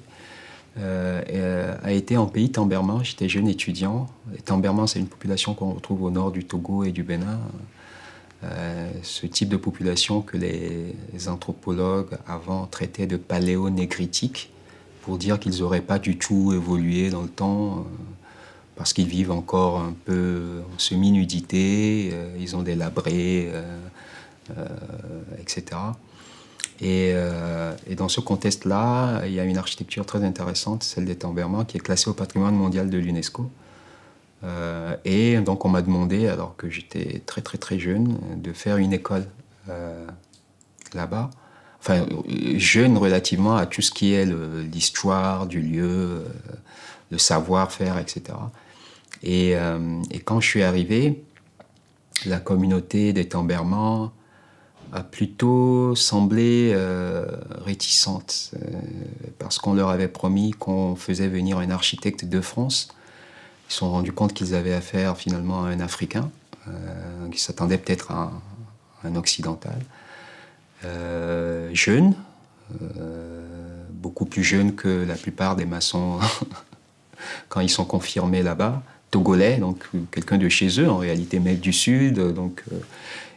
a 0.77 1.91
été 1.91 2.17
en 2.17 2.25
pays 2.25 2.51
Tamberman. 2.51 3.03
J'étais 3.03 3.29
jeune 3.29 3.47
étudiant. 3.47 4.09
Tamberman, 4.45 4.87
c'est 4.87 4.99
une 4.99 5.07
population 5.07 5.53
qu'on 5.53 5.73
retrouve 5.73 6.01
au 6.03 6.09
nord 6.09 6.31
du 6.31 6.45
Togo 6.45 6.83
et 6.83 6.91
du 6.91 7.03
Bénin. 7.03 7.39
Euh, 8.43 8.89
ce 9.03 9.25
type 9.25 9.49
de 9.49 9.58
population 9.58 10.21
que 10.21 10.38
les, 10.38 10.95
anthropologues 11.27 12.17
avant 12.27 12.65
traitaient 12.65 13.08
de 13.08 13.17
paléonégritique, 13.17 14.51
pour 15.01 15.17
dire 15.17 15.39
qu'ils 15.39 15.60
n'auraient 15.60 15.82
pas 15.82 15.99
du 15.99 16.17
tout 16.17 16.53
évolué 16.53 17.10
dans 17.10 17.21
le 17.21 17.29
temps, 17.29 17.79
euh, 17.79 17.82
parce 18.75 18.91
qu'ils 18.91 19.08
vivent 19.08 19.32
encore 19.32 19.79
un 19.79 19.93
peu 20.06 20.62
en 20.73 20.79
semi-nudité, 20.79 22.10
euh, 22.13 22.36
ils 22.39 22.56
ont 22.56 22.63
des 22.63 22.75
labrés, 22.75 23.51
etc. 25.39 25.63
Et, 26.82 27.13
et, 27.88 27.95
dans 27.95 28.10
ce 28.10 28.19
contexte-là, 28.19 29.25
il 29.25 29.34
y 29.34 29.39
a 29.39 29.45
une 29.45 29.58
architecture 29.58 30.06
très 30.06 30.23
intéressante, 30.23 30.84
celle 30.84 31.06
des 31.06 31.15
Tambermans, 31.15 31.63
qui 31.63 31.77
est 31.77 31.79
classée 31.79 32.10
au 32.10 32.13
patrimoine 32.13 32.56
mondial 32.56 32.89
de 32.89 32.97
l'UNESCO. 32.97 33.49
Euh, 34.43 34.95
et 35.06 35.38
donc 35.38 35.65
on 35.65 35.69
m'a 35.69 35.82
demandé, 35.82 36.27
alors 36.27 36.56
que 36.56 36.69
j'étais 36.69 37.21
très 37.25 37.41
très 37.41 37.58
très 37.58 37.79
jeune, 37.79 38.17
de 38.36 38.51
faire 38.53 38.77
une 38.77 38.93
école 38.93 39.25
euh, 39.69 40.06
là-bas. 40.93 41.29
Enfin, 41.79 42.06
jeune 42.56 42.97
relativement 42.97 43.56
à 43.56 43.65
tout 43.65 43.82
ce 43.82 43.91
qui 43.91 44.13
est 44.13 44.25
l'histoire 44.25 45.47
du 45.47 45.62
lieu, 45.62 45.84
euh, 45.86 46.23
le 47.12 47.17
savoir-faire, 47.17 47.97
etc. 47.97 48.38
Et, 49.21 49.51
et, 49.51 50.19
quand 50.19 50.41
je 50.41 50.47
suis 50.49 50.63
arrivé, 50.63 51.23
la 52.25 52.39
communauté 52.39 53.13
des 53.13 53.29
Tambermans 53.29 54.12
a 54.91 55.01
plutôt 55.01 55.95
semblé 55.95 56.75
réticente, 57.63 58.51
parce 59.39 59.60
qu'on 59.60 59.75
leur 59.75 59.89
avait 59.89 60.10
promis 60.10 60.51
qu'on 60.51 60.97
faisait 60.97 61.29
venir 61.29 61.60
un 61.60 61.69
architecte 61.69 62.25
de 62.25 62.41
France 62.41 62.89
ils 63.69 63.73
sont 63.73 63.89
rendus 63.89 64.12
compte 64.12 64.34
qu'ils 64.34 64.56
avaient 64.56 64.73
affaire 64.73 65.17
finalement 65.17 65.65
à 65.65 65.69
un 65.69 65.80
Africain, 65.80 66.30
euh, 66.67 67.30
qui 67.32 67.39
s'attendait 67.39 67.78
peut-être 67.78 68.12
à, 68.12 68.32
un 69.04 69.15
occidental, 69.15 69.80
euh, 70.86 71.69
jeune, 71.73 72.13
euh, 72.82 73.43
beaucoup 73.91 74.26
plus 74.26 74.43
jeune 74.43 74.76
que 74.76 75.06
la 75.06 75.15
plupart 75.15 75.58
des 75.58 75.65
maçons 75.65 76.19
quand 77.49 77.60
ils 77.60 77.69
sont 77.69 77.86
confirmés 77.86 78.43
là-bas, 78.43 78.82
togolais, 79.12 79.58
donc 79.58 79.84
quelqu'un 80.12 80.38
de 80.38 80.47
chez 80.47 80.80
eux, 80.80 80.89
en 80.89 80.97
réalité 80.97 81.39
mec 81.39 81.60
du 81.60 81.73
Sud, 81.73 82.19
donc 82.34 82.63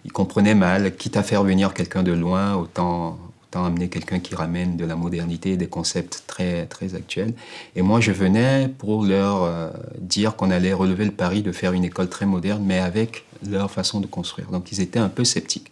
ils 0.04 0.12
comprenaient 0.12 0.54
mal, 0.54 0.94
quitte 0.96 1.16
à 1.16 1.22
faire 1.22 1.42
venir 1.42 1.74
quelqu'un 1.74 2.02
de 2.02 2.12
loin, 2.12 2.54
autant 2.54 3.18
amener 3.54 3.88
quelqu'un 3.88 4.18
qui 4.18 4.34
ramène 4.34 4.76
de 4.76 4.84
la 4.84 4.96
modernité, 4.96 5.56
des 5.56 5.68
concepts 5.68 6.24
très, 6.26 6.66
très 6.66 6.94
actuels. 6.94 7.32
Et 7.74 7.82
moi, 7.82 8.00
je 8.00 8.12
venais 8.12 8.68
pour 8.68 9.04
leur 9.04 9.44
euh, 9.44 9.70
dire 9.98 10.36
qu'on 10.36 10.50
allait 10.50 10.72
relever 10.72 11.04
le 11.04 11.12
pari 11.12 11.42
de 11.42 11.52
faire 11.52 11.72
une 11.72 11.84
école 11.84 12.08
très 12.08 12.26
moderne, 12.26 12.62
mais 12.66 12.78
avec 12.78 13.24
leur 13.48 13.70
façon 13.70 14.00
de 14.00 14.06
construire. 14.06 14.50
Donc, 14.50 14.72
ils 14.72 14.80
étaient 14.80 14.98
un 14.98 15.08
peu 15.08 15.24
sceptiques. 15.24 15.70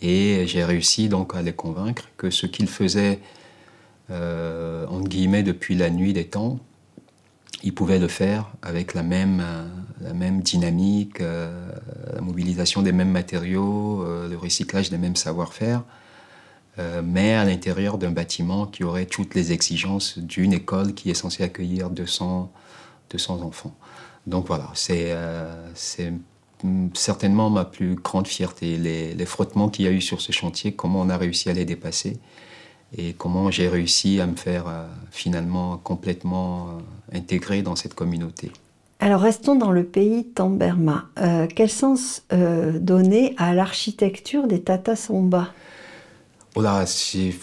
Et 0.00 0.44
j'ai 0.46 0.64
réussi 0.64 1.08
donc 1.08 1.34
à 1.34 1.42
les 1.42 1.52
convaincre 1.52 2.08
que 2.16 2.30
ce 2.30 2.46
qu'ils 2.46 2.68
faisaient, 2.68 3.20
euh, 4.10 4.86
entre 4.86 5.08
guillemets, 5.08 5.42
depuis 5.42 5.74
la 5.74 5.90
nuit 5.90 6.12
des 6.12 6.24
temps, 6.24 6.58
ils 7.62 7.72
pouvaient 7.72 8.00
le 8.00 8.08
faire 8.08 8.50
avec 8.62 8.94
la 8.94 9.04
même, 9.04 9.40
euh, 9.40 9.64
la 10.00 10.12
même 10.12 10.40
dynamique, 10.40 11.20
la 11.20 12.20
mobilisation 12.20 12.82
des 12.82 12.90
mêmes 12.90 13.10
matériaux, 13.10 14.04
le 14.28 14.36
recyclage 14.36 14.90
des 14.90 14.98
mêmes 14.98 15.14
savoir-faire. 15.14 15.84
Euh, 16.78 17.02
mais 17.04 17.34
à 17.34 17.44
l'intérieur 17.44 17.98
d'un 17.98 18.10
bâtiment 18.10 18.66
qui 18.66 18.82
aurait 18.82 19.06
toutes 19.06 19.34
les 19.34 19.52
exigences 19.52 20.18
d'une 20.18 20.54
école 20.54 20.94
qui 20.94 21.10
est 21.10 21.14
censée 21.14 21.42
accueillir 21.42 21.90
200, 21.90 22.50
200 23.10 23.42
enfants. 23.42 23.74
Donc 24.26 24.46
voilà, 24.46 24.70
c'est 24.74 25.10
euh, 25.10 25.52
certainement 26.94 27.50
ma 27.50 27.66
plus 27.66 27.96
grande 27.96 28.26
fierté, 28.26 28.78
les, 28.78 29.26
frottements 29.26 29.68
qu'il 29.68 29.84
y 29.84 29.88
a 29.88 29.90
eu 29.90 30.00
sur 30.00 30.20
ce 30.20 30.32
chantier, 30.32 30.72
comment 30.72 31.02
on 31.02 31.10
a 31.10 31.16
réussi 31.16 31.50
à 31.50 31.52
les 31.52 31.64
dépasser 31.64 32.18
et 32.96 33.14
comment 33.14 33.50
j'ai 33.50 33.68
réussi 33.68 34.20
à 34.20 34.26
me 34.26 34.36
faire 34.36 34.68
euh, 34.68 34.86
finalement 35.10 35.76
complètement 35.78 36.78
intégré 37.12 37.62
dans 37.62 37.76
cette 37.76 37.94
communauté. 37.94 38.50
Alors 39.02 39.22
restons 39.22 39.56
dans 39.56 39.72
le 39.72 39.82
pays 39.82 40.26
Tamberma. 40.26 41.06
Euh, 41.18 41.48
quel 41.52 41.68
sens 41.68 42.22
euh, 42.32 42.78
donner 42.78 43.34
à 43.36 43.52
l'architecture 43.52 44.46
des 44.46 44.62
Tata 44.62 44.94
Somba 44.94 45.48
Oh 46.54 46.62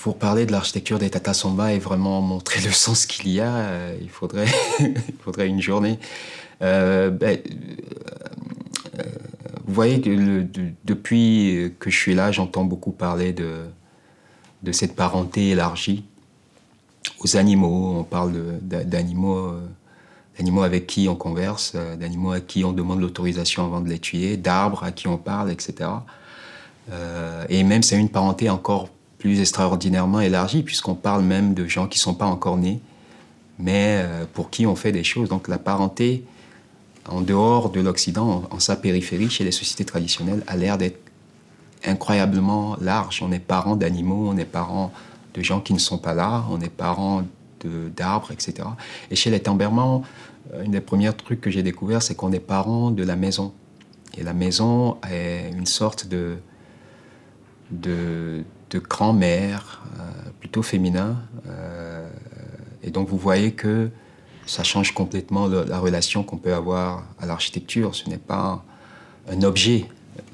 pour 0.03 0.19
parler 0.19 0.45
de 0.45 0.51
l'architecture 0.51 0.99
des 0.99 1.09
Tata 1.09 1.33
Somba 1.33 1.73
et 1.73 1.79
vraiment 1.79 2.21
montrer 2.21 2.61
le 2.61 2.71
sens 2.71 3.05
qu'il 3.05 3.29
y 3.29 3.39
a, 3.39 3.55
euh, 3.55 3.97
il, 4.01 4.09
faudrait, 4.09 4.47
il 4.79 5.15
faudrait 5.23 5.47
une 5.47 5.61
journée. 5.61 5.99
Ben, 6.61 7.39
vous 9.65 9.73
voyez 9.73 10.01
que 10.01 10.45
depuis 10.83 11.73
que 11.79 11.89
je 11.89 11.95
suis 11.95 12.15
là, 12.15 12.31
j'entends 12.31 12.65
beaucoup 12.65 12.91
parler 12.91 13.33
de, 13.33 13.61
de 14.63 14.71
cette 14.71 14.95
parenté 14.95 15.49
élargie 15.49 16.03
aux 17.19 17.37
animaux. 17.37 17.95
On 17.97 18.03
parle 18.03 18.59
d'animaux 18.61 19.53
d'animaux 20.39 20.63
avec 20.63 20.87
qui 20.87 21.07
on 21.09 21.15
converse, 21.15 21.73
euh, 21.75 21.97
d'animaux 21.97 22.31
à 22.31 22.39
qui 22.39 22.63
on 22.63 22.71
demande 22.71 23.01
l'autorisation 23.01 23.65
avant 23.65 23.81
de 23.81 23.89
les 23.89 23.99
tuer, 23.99 24.37
d'arbres 24.37 24.83
à 24.83 24.91
qui 24.91 25.07
on 25.07 25.17
parle, 25.17 25.51
etc. 25.51 25.89
Euh, 26.91 27.45
et 27.49 27.63
même 27.63 27.83
c'est 27.83 27.97
une 27.97 28.09
parenté 28.09 28.49
encore 28.49 28.87
plus 29.19 29.41
extraordinairement 29.41 30.21
élargie, 30.21 30.63
puisqu'on 30.63 30.95
parle 30.95 31.23
même 31.23 31.53
de 31.53 31.67
gens 31.67 31.87
qui 31.87 31.99
ne 31.99 32.01
sont 32.01 32.15
pas 32.15 32.25
encore 32.25 32.57
nés, 32.57 32.79
mais 33.59 34.01
euh, 34.01 34.25
pour 34.33 34.49
qui 34.49 34.65
on 34.65 34.75
fait 34.75 34.93
des 34.93 35.03
choses. 35.03 35.29
Donc 35.29 35.47
la 35.47 35.59
parenté, 35.59 36.23
en 37.07 37.21
dehors 37.21 37.69
de 37.69 37.81
l'Occident, 37.81 38.43
en, 38.49 38.59
sa 38.59 38.77
périphérie, 38.77 39.29
chez 39.29 39.43
les 39.43 39.51
sociétés 39.51 39.85
traditionnelles, 39.85 40.43
a 40.47 40.55
l'air 40.55 40.77
d'être 40.77 40.99
incroyablement 41.85 42.77
large. 42.79 43.21
On 43.21 43.31
est 43.31 43.39
parents 43.39 43.75
d'animaux, 43.75 44.29
on 44.29 44.37
est 44.37 44.45
parents 44.45 44.91
de 45.33 45.41
gens 45.43 45.59
qui 45.59 45.73
ne 45.73 45.79
sont 45.79 45.97
pas 45.97 46.13
là, 46.13 46.45
on 46.49 46.59
est 46.61 46.69
parents 46.69 47.23
d'arbres, 47.95 48.31
etc. 48.31 48.69
Et 49.11 49.17
chez 49.17 49.29
les 49.29 49.41
Tambermans, 49.41 50.03
euh, 50.53 50.63
une 50.63 50.71
des 50.71 50.81
premières 50.81 51.15
trucs 51.15 51.41
que 51.41 51.51
j'ai 51.51 51.61
découvert, 51.61 52.01
c'est 52.01 52.15
qu'on 52.15 52.31
est 52.31 52.39
parents 52.39 52.89
de 52.89 53.03
la 53.03 53.17
maison. 53.17 53.53
Et 54.17 54.23
la 54.23 54.33
maison 54.33 54.97
est 55.09 55.51
une 55.51 55.65
sorte 55.65 56.07
de, 56.07 56.37
de, 57.71 58.43
grand-mère, 58.77 59.81
euh, 59.99 60.03
plutôt 60.39 60.61
féminin. 60.61 61.17
Euh, 61.47 62.07
et 62.83 62.91
donc 62.91 63.09
vous 63.09 63.17
voyez 63.17 63.51
que 63.51 63.89
ça 64.45 64.63
change 64.63 64.93
complètement 64.93 65.47
la 65.47 65.79
relation 65.79 66.23
qu'on 66.23 66.37
peut 66.37 66.53
avoir 66.53 67.03
à 67.19 67.25
l'architecture. 67.25 67.95
Ce 67.95 68.09
n'est 68.09 68.17
pas 68.17 68.63
un 69.29 69.43
objet, 69.43 69.85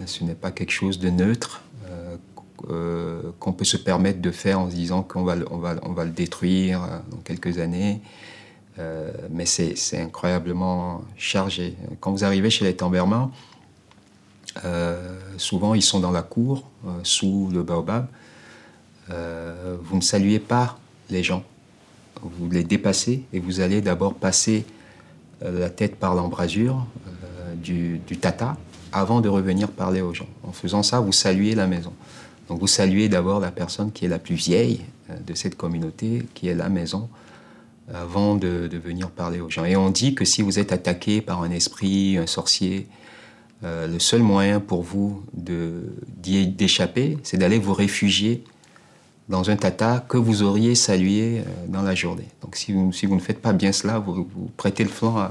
ce 0.05 0.23
n'est 0.23 0.35
pas 0.35 0.51
quelque 0.51 0.71
chose 0.71 0.99
de 0.99 1.09
neutre 1.09 1.61
qu'on 3.39 3.53
peut 3.53 3.65
se 3.65 3.77
permettre 3.77 4.21
de 4.21 4.31
faire 4.31 4.59
en 4.59 4.69
se 4.69 4.75
disant 4.75 5.03
qu'on 5.03 5.23
va, 5.23 5.35
le 5.35 6.09
détruire 6.11 6.79
dans 7.11 7.17
quelques 7.17 7.59
années. 7.59 8.01
Euh, 8.77 9.11
mais 9.29 9.45
c'est 9.45 9.99
incroyablement 9.99 11.03
chargé. 11.17 11.75
Quand 11.99 12.11
vous 12.11 12.25
arrivez 12.25 12.49
chez 12.49 12.65
les 12.65 12.75
Tambermans, 12.75 13.31
euh, 14.63 15.17
souvent 15.37 15.73
ils 15.73 15.81
sont 15.81 15.99
dans 15.99 16.11
la 16.11 16.21
cour, 16.21 16.69
euh, 16.85 16.89
sous 17.03 17.49
le 17.53 17.63
baobab. 17.63 18.07
Vous 19.09 19.95
ne 19.95 20.01
saluez 20.01 20.39
pas 20.39 20.79
les 21.09 21.23
gens. 21.23 21.43
Vous 22.21 22.49
les 22.49 22.63
dépassez 22.63 23.23
et 23.33 23.39
vous 23.39 23.59
allez 23.59 23.81
d'abord 23.81 24.15
passer 24.15 24.65
la 25.41 25.69
tête 25.69 25.97
par 25.97 26.15
l'embrasure 26.15 26.85
du, 27.61 27.99
du, 27.99 28.17
tata 28.17 28.57
avant 28.91 29.21
de 29.21 29.29
revenir 29.29 29.69
parler 29.69 30.01
aux 30.01 30.13
gens. 30.13 30.27
En 30.43 30.51
faisant 30.51 30.81
ça, 30.81 30.99
vous 30.99 31.11
saluez 31.11 31.53
la 31.53 31.67
maison. 31.67 31.93
Donc 32.49 32.59
vous 32.59 32.67
saluez 32.67 33.09
d'abord 33.09 33.39
la 33.39 33.51
personne 33.51 33.91
qui 33.91 34.05
est 34.05 34.09
la 34.09 34.19
plus 34.19 34.35
vieille 34.35 34.81
de 35.25 35.33
cette 35.33 35.55
communauté, 35.55 36.23
qui 36.33 36.47
est 36.47 36.55
la 36.55 36.69
maison, 36.69 37.09
avant 37.93 38.35
de, 38.35 38.69
venir 38.83 39.09
parler 39.09 39.39
aux 39.39 39.49
gens. 39.49 39.65
Et 39.65 39.75
on 39.75 39.89
dit 39.89 40.15
que 40.15 40.25
si 40.25 40.41
vous 40.41 40.59
êtes 40.59 40.71
attaqué 40.71 41.21
par 41.21 41.43
un 41.43 41.51
esprit, 41.51 42.17
un 42.17 42.27
sorcier, 42.27 42.87
euh, 43.63 43.87
le 43.87 43.99
seul 43.99 44.21
moyen 44.21 44.59
pour 44.59 44.81
vous 44.83 45.23
d'échapper, 45.33 47.17
c'est 47.23 47.37
d'aller 47.37 47.59
vous 47.59 47.73
réfugier 47.73 48.43
dans 49.29 49.49
un 49.49 49.55
tata 49.55 50.03
que 50.07 50.17
vous 50.17 50.43
auriez 50.43 50.75
salué 50.75 51.39
euh, 51.39 51.43
dans 51.67 51.81
la 51.81 51.95
journée. 51.95 52.27
Donc 52.41 52.55
si 52.55 52.73
vous, 52.73 52.91
si 52.91 53.05
vous 53.05 53.15
ne 53.15 53.21
faites 53.21 53.41
pas 53.41 53.53
bien 53.53 53.71
cela, 53.71 53.99
vous, 53.99 54.27
prêtez 54.57 54.83
le 54.83 54.89
flanc 54.89 55.29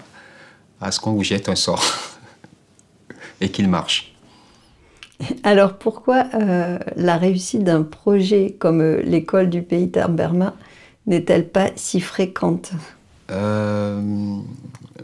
à, 0.80 0.90
ce 0.90 1.00
qu'on 1.00 1.12
vous 1.12 1.22
jette 1.22 1.48
un 1.48 1.54
sort 1.54 1.84
et 3.40 3.48
qu'il 3.50 3.68
marche. 3.68 4.14
Alors 5.42 5.74
pourquoi 5.78 6.26
euh, 6.34 6.78
la 6.96 7.16
réussite 7.16 7.62
d'un 7.62 7.82
projet 7.82 8.56
comme 8.58 8.82
l'école 8.96 9.48
du 9.48 9.62
pays 9.62 9.86
Berma 9.86 10.54
n'est-elle 11.06 11.48
pas 11.48 11.70
si 11.76 12.00
fréquente? 12.00 12.72
Euh, 13.30 14.00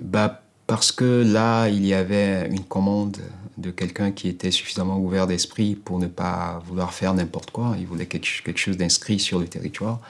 bah, 0.00 0.42
Parce 0.66 0.92
que 0.92 1.24
là, 1.24 1.68
il 1.68 1.86
y 1.86 1.94
avait 1.94 2.48
une 2.48 2.64
commande 2.64 3.18
de 3.60 3.70
quelqu'un 3.70 4.12
qui 4.12 4.28
était 4.28 4.50
suffisamment 4.50 4.98
ouvert 4.98 5.26
d'esprit 5.26 5.74
pour 5.74 5.98
ne 5.98 6.06
pas 6.06 6.62
vouloir 6.66 6.92
faire 6.92 7.14
n'importe 7.14 7.50
quoi. 7.50 7.76
Il 7.78 7.86
voulait 7.86 8.06
quelque, 8.06 8.56
chose 8.56 8.76
d'inscrit 8.76 9.18
sur 9.18 9.38
le 9.38 9.46
territoire. 9.46 10.00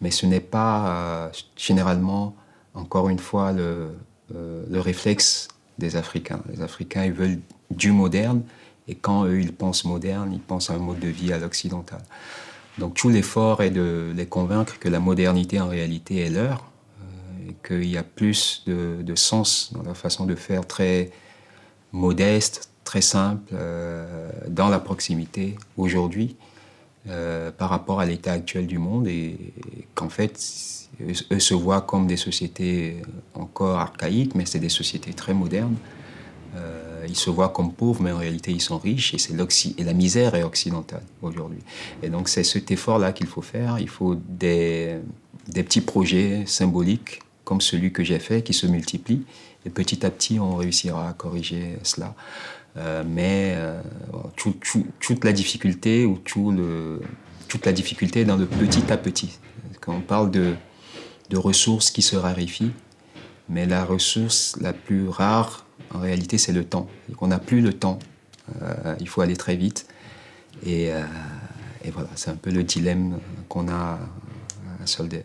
Mais 0.00 0.10
ce 0.10 0.26
n'est 0.26 0.40
pas 0.40 0.88
euh, 0.88 1.28
généralement, 1.56 2.36
encore 2.74 3.08
une 3.08 3.18
fois, 3.18 3.52
le, 3.52 3.88
euh, 4.34 4.64
le 4.68 4.80
réflexe 4.80 5.48
des 5.78 5.96
Africains. 5.96 6.42
Les 6.52 6.62
Africains, 6.62 7.04
ils 7.04 7.12
veulent 7.12 7.40
du 7.70 7.92
moderne. 7.92 8.42
Et 8.88 8.94
quand 8.94 9.24
eux, 9.24 9.40
ils 9.40 9.52
pensent 9.52 9.84
moderne, 9.84 10.32
ils 10.32 10.40
pensent 10.40 10.70
à 10.70 10.74
un 10.74 10.78
mode 10.78 11.00
de 11.00 11.08
vie 11.08 11.32
à 11.32 11.38
l'occidental. 11.38 12.02
Donc 12.78 12.94
tout 12.94 13.08
l'effort 13.08 13.62
est 13.62 13.70
de 13.70 14.12
les 14.14 14.26
convaincre 14.26 14.78
que 14.78 14.88
la 14.88 15.00
modernité 15.00 15.60
en 15.60 15.68
réalité 15.68 16.18
est 16.18 16.30
leur, 16.30 16.70
euh, 17.00 17.50
et 17.50 17.54
qu'il 17.66 17.88
y 17.88 17.96
a 17.96 18.02
plus 18.02 18.64
de, 18.66 19.14
sens 19.14 19.72
dans 19.72 19.82
la 19.82 19.94
façon 19.94 20.26
de 20.26 20.34
faire 20.34 20.66
très 20.66 21.10
modeste, 21.92 22.70
très 22.86 23.02
simple, 23.02 23.52
euh, 23.52 24.30
dans 24.48 24.68
la 24.68 24.78
proximité 24.78 25.56
aujourd'hui, 25.76 26.36
euh, 27.08 27.50
par 27.50 27.68
rapport 27.68 28.00
à 28.00 28.06
l'état 28.06 28.32
actuel 28.32 28.66
du 28.66 28.78
monde, 28.78 29.08
et, 29.08 29.36
qu'en 29.94 30.08
fait, 30.08 30.32
eux 31.32 31.40
se 31.40 31.54
voient 31.54 31.82
comme 31.82 32.06
des 32.06 32.16
sociétés 32.16 33.02
encore 33.34 33.78
archaïques, 33.78 34.34
mais 34.34 34.46
c'est 34.46 34.60
des 34.60 34.70
sociétés 34.70 35.12
très 35.12 35.34
modernes. 35.34 35.76
Euh, 36.54 37.04
ils 37.08 37.16
se 37.16 37.28
voient 37.28 37.50
comme 37.50 37.72
pauvres, 37.72 38.00
mais 38.02 38.12
en 38.12 38.18
réalité, 38.18 38.52
ils 38.52 38.62
sont 38.62 38.78
riches 38.78 39.12
et, 39.14 39.18
et 39.78 39.84
la 39.84 39.92
misère 39.92 40.34
est 40.34 40.44
occidentale 40.44 41.02
aujourd'hui. 41.20 41.62
Et 42.02 42.08
donc, 42.08 42.28
c'est 42.28 42.44
cet 42.44 42.70
effort-là 42.70 43.12
qu'il 43.12 43.26
faut 43.26 43.42
faire. 43.42 43.78
Il 43.78 43.88
faut 43.88 44.14
des 44.14 45.02
petits 45.52 45.82
projets 45.82 46.44
symboliques 46.46 47.20
comme 47.44 47.60
celui 47.60 47.92
que 47.92 48.02
j'ai 48.02 48.18
fait 48.18 48.42
qui 48.42 48.54
se 48.54 48.66
multiplient. 48.66 49.24
Et 49.66 49.70
petit 49.70 50.06
à 50.06 50.10
petit, 50.10 50.38
on 50.38 50.54
réussira 50.56 51.08
à 51.08 51.12
corriger 51.12 51.78
cela. 51.82 52.14
Euh, 52.78 53.02
mais 53.06 53.54
euh, 53.56 53.80
toute 54.36 55.24
la 55.24 55.32
difficulté 55.32 56.04
ou 56.04 56.18
toute 57.48 57.64
la 57.64 57.72
difficulté 57.72 58.20
est 58.20 58.24
dans 58.24 58.36
le 58.36 58.46
petit 58.46 58.92
à 58.92 58.96
petit. 58.96 59.38
Quand 59.80 59.94
on 59.94 60.00
parle 60.00 60.30
de, 60.30 60.54
de 61.30 61.38
ressources 61.38 61.90
qui 61.90 62.02
se 62.02 62.16
raréfient, 62.16 62.72
mais 63.48 63.66
la 63.66 63.84
ressource 63.84 64.56
la 64.60 64.72
plus 64.72 65.08
rare 65.08 65.64
en 65.94 66.00
réalité, 66.00 66.36
c'est 66.36 66.52
le 66.52 66.64
temps. 66.64 66.88
On 67.20 67.28
n'a 67.28 67.38
plus 67.38 67.60
le 67.60 67.72
temps. 67.72 67.98
Euh, 68.62 68.94
il 69.00 69.08
faut 69.08 69.20
aller 69.20 69.36
très 69.36 69.56
vite. 69.56 69.86
Et, 70.64 70.90
voilà, 71.92 72.08
c'est 72.16 72.30
un 72.30 72.36
peu 72.36 72.50
le 72.50 72.64
dilemme 72.64 73.18
qu'on 73.48 73.68
a 73.68 74.00
à 74.82 74.86
solder. 74.86 75.22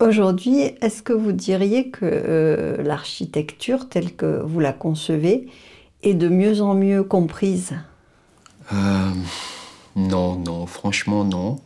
Aujourd'hui, 0.00 0.58
est-ce 0.80 1.02
que 1.02 1.12
vous 1.12 1.32
diriez 1.32 1.90
que 1.90 2.76
l'architecture 2.82 3.88
telle 3.88 4.16
que 4.16 4.42
vous 4.42 4.58
la 4.58 4.72
concevez 4.72 5.48
est 6.02 6.14
de 6.14 6.28
mieux 6.28 6.60
en 6.60 6.74
mieux 6.74 7.02
comprise 7.02 7.74
Non, 9.96 10.36
non, 10.36 10.66
franchement 10.66 11.24
non. 11.24 11.60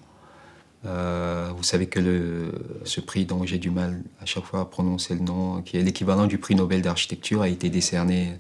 Euh, 0.85 1.51
vous 1.57 1.63
savez 1.63 1.87
que 1.87 2.01
le, 2.01 2.53
ce 2.85 3.01
prix 3.01 3.25
dont 3.25 3.45
j'ai 3.45 3.59
du 3.59 3.71
mal 3.71 4.03
à 4.21 4.27
chaque 4.27 4.45
fois 4.45 4.61
à 4.61 4.65
prononcer 4.65 5.15
le 5.15 5.21
nom, 5.21 5.63
qui 5.63 5.77
est 5.77 5.83
l'équivalent 5.83 6.27
du 6.27 6.39
prix 6.39 6.55
Nobel 6.55 6.83
d'architecture, 6.83 7.43
a 7.43 7.49
été 7.49 7.71
décerné 7.71 8.33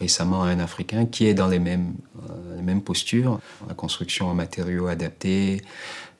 récemment 0.00 0.42
à 0.44 0.48
un 0.48 0.60
Africain 0.60 1.06
qui 1.06 1.26
est 1.26 1.34
dans 1.34 1.46
les 1.46 1.58
mêmes, 1.58 1.94
euh, 2.30 2.56
les 2.56 2.62
mêmes 2.62 2.82
postures, 2.82 3.38
la 3.68 3.74
construction 3.74 4.28
en 4.28 4.34
matériaux 4.34 4.86
adaptés, 4.86 5.62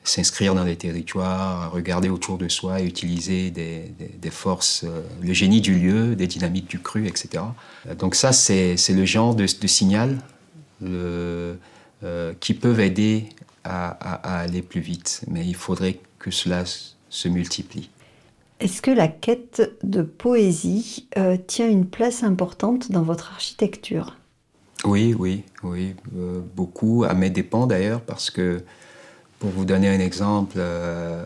s'inscrire 0.04 0.54
dans 0.54 0.64
les 0.64 0.76
territoires, 0.76 1.72
regarder 1.72 2.10
autour 2.10 2.38
de 2.38 2.48
soi 2.48 2.80
et 2.80 2.86
utiliser 2.86 3.50
des, 3.50 3.92
des, 4.20 4.30
forces, 4.30 4.84
euh, 4.84 5.02
le 5.22 5.32
génie 5.32 5.60
du 5.60 5.74
lieu, 5.74 6.14
des 6.14 6.26
dynamiques 6.26 6.68
du 6.68 6.78
cru, 6.78 7.06
etc. 7.06 7.42
Donc 7.98 8.14
ça, 8.14 8.32
c'est 8.32 8.76
le 8.90 9.04
genre 9.04 9.34
de, 9.34 9.44
de 9.44 9.66
signal 9.66 10.18
le, 10.82 11.56
qui 12.40 12.52
peuvent 12.52 12.80
aider 12.80 13.30
à, 13.64 13.88
aller 14.42 14.62
plus 14.62 14.80
vite, 14.80 15.22
mais 15.28 15.46
il 15.46 15.54
faudrait 15.54 15.98
que 16.18 16.30
cela 16.30 16.64
se 17.08 17.28
multiplie. 17.28 17.90
Est-ce 18.60 18.82
que 18.82 18.90
la 18.90 19.08
quête 19.08 19.76
de 19.82 20.02
poésie 20.02 21.08
euh, 21.16 21.36
tient 21.36 21.68
une 21.68 21.86
place 21.86 22.22
importante 22.22 22.92
dans 22.92 23.02
votre 23.02 23.32
architecture? 23.32 24.16
Oui, 24.84 25.14
oui, 25.18 25.44
oui, 25.62 25.94
euh, 26.16 26.40
beaucoup, 26.54 27.04
à 27.04 27.14
mes 27.14 27.30
dépens 27.30 27.66
d'ailleurs, 27.66 28.00
parce 28.02 28.30
que 28.30 28.62
pour 29.44 29.52
vous 29.52 29.66
donner 29.66 29.90
un 29.90 30.00
exemple, 30.00 30.54
euh, 30.56 31.22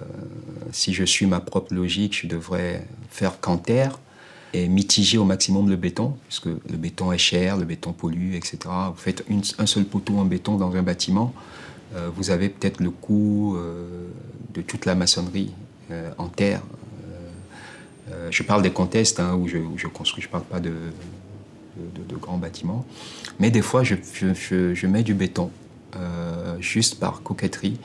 si 0.73 0.93
je 0.93 1.05
suis 1.05 1.27
ma 1.27 1.39
propre 1.39 1.73
logique, 1.73 2.23
je 2.23 2.27
devrais 2.27 2.85
faire 3.11 3.39
Canter, 3.39 3.91
et 4.53 4.67
mitiger 4.67 5.19
au 5.19 5.25
maximum 5.25 5.71
le 5.71 5.77
béton, 5.77 6.17
puisque 6.27 6.47
le 6.47 6.77
béton 6.77 7.13
est 7.13 7.19
cher, 7.19 7.57
le 7.57 7.65
béton 7.65 7.93
pollue, 7.93 8.35
etc. 8.35 8.59
Vous 8.91 9.01
faites 9.01 9.25
un 9.59 9.67
seul 9.67 9.85
poteau 9.85 10.19
en 10.19 10.25
béton 10.25 10.57
dans 10.57 10.75
un 10.75 10.83
bâtiment, 10.83 11.33
euh, 11.95 12.11
vous 12.17 12.31
avez 12.31 12.49
peut-être 12.49 12.81
le 12.81 12.91
coût 12.91 13.55
euh, 13.55 14.09
de 14.53 14.63
toute 14.63 14.85
la 14.85 14.97
maçonnerie 14.97 15.53
en 16.19 16.27
terre. 16.27 16.63
je 18.31 18.43
parle 18.43 18.63
des 18.63 18.73
contestes 18.73 19.21
hein, 19.21 19.37
où, 19.37 19.47
je, 19.47 19.87
construis, 19.87 20.23
je 20.23 20.27
ne 20.27 20.33
parle 20.33 20.45
pas 20.45 20.59
de, 20.59 20.73
grands 22.21 22.37
bâtiments. 22.37 22.85
Mais 23.39 23.53
des 23.53 23.63
fois, 23.63 23.85
je 23.85 24.87
mets 24.87 25.05
du 25.05 25.15
béton, 25.15 25.51
juste 26.61 26.99
par 26.99 27.23
coquetterie, 27.23 27.79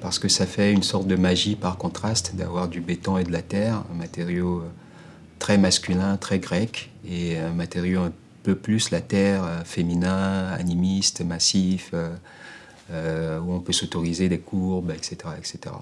parce 0.00 0.18
que 0.18 0.28
ça 0.28 0.46
fait 0.46 0.72
une 0.72 0.82
sorte 0.82 1.06
de 1.06 1.16
magie 1.16 1.56
par 1.56 1.78
contraste 1.78 2.34
d'avoir 2.34 2.68
du 2.68 2.80
béton 2.80 3.18
et 3.18 3.24
de 3.24 3.32
la 3.32 3.42
terre, 3.42 3.84
un 3.92 3.94
matériau 3.94 4.64
très 5.38 5.58
masculin, 5.58 6.16
très 6.16 6.38
grec, 6.38 6.90
et 7.08 7.38
un 7.38 7.52
matériau 7.52 8.00
un 8.02 8.12
peu 8.42 8.54
plus 8.54 8.90
la 8.90 9.00
terre, 9.00 9.62
féminin, 9.64 10.48
animiste, 10.52 11.22
massif. 11.22 11.92
Euh, 12.92 13.40
où 13.40 13.52
on 13.52 13.58
peut 13.58 13.72
s'autoriser 13.72 14.28
des 14.28 14.38
courbes, 14.38 14.92
etc., 14.92 15.16
etc. 15.36 15.74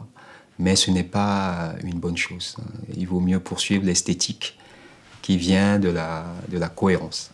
Mais 0.58 0.74
ce 0.74 0.90
n'est 0.90 1.04
pas 1.04 1.74
une 1.82 1.98
bonne 1.98 2.16
chose. 2.16 2.56
Il 2.96 3.06
vaut 3.06 3.20
mieux 3.20 3.40
poursuivre 3.40 3.84
l'esthétique 3.84 4.58
qui 5.20 5.36
vient 5.36 5.78
de 5.78 5.90
la, 5.90 6.24
de 6.48 6.56
la 6.56 6.70
cohérence. 6.70 7.30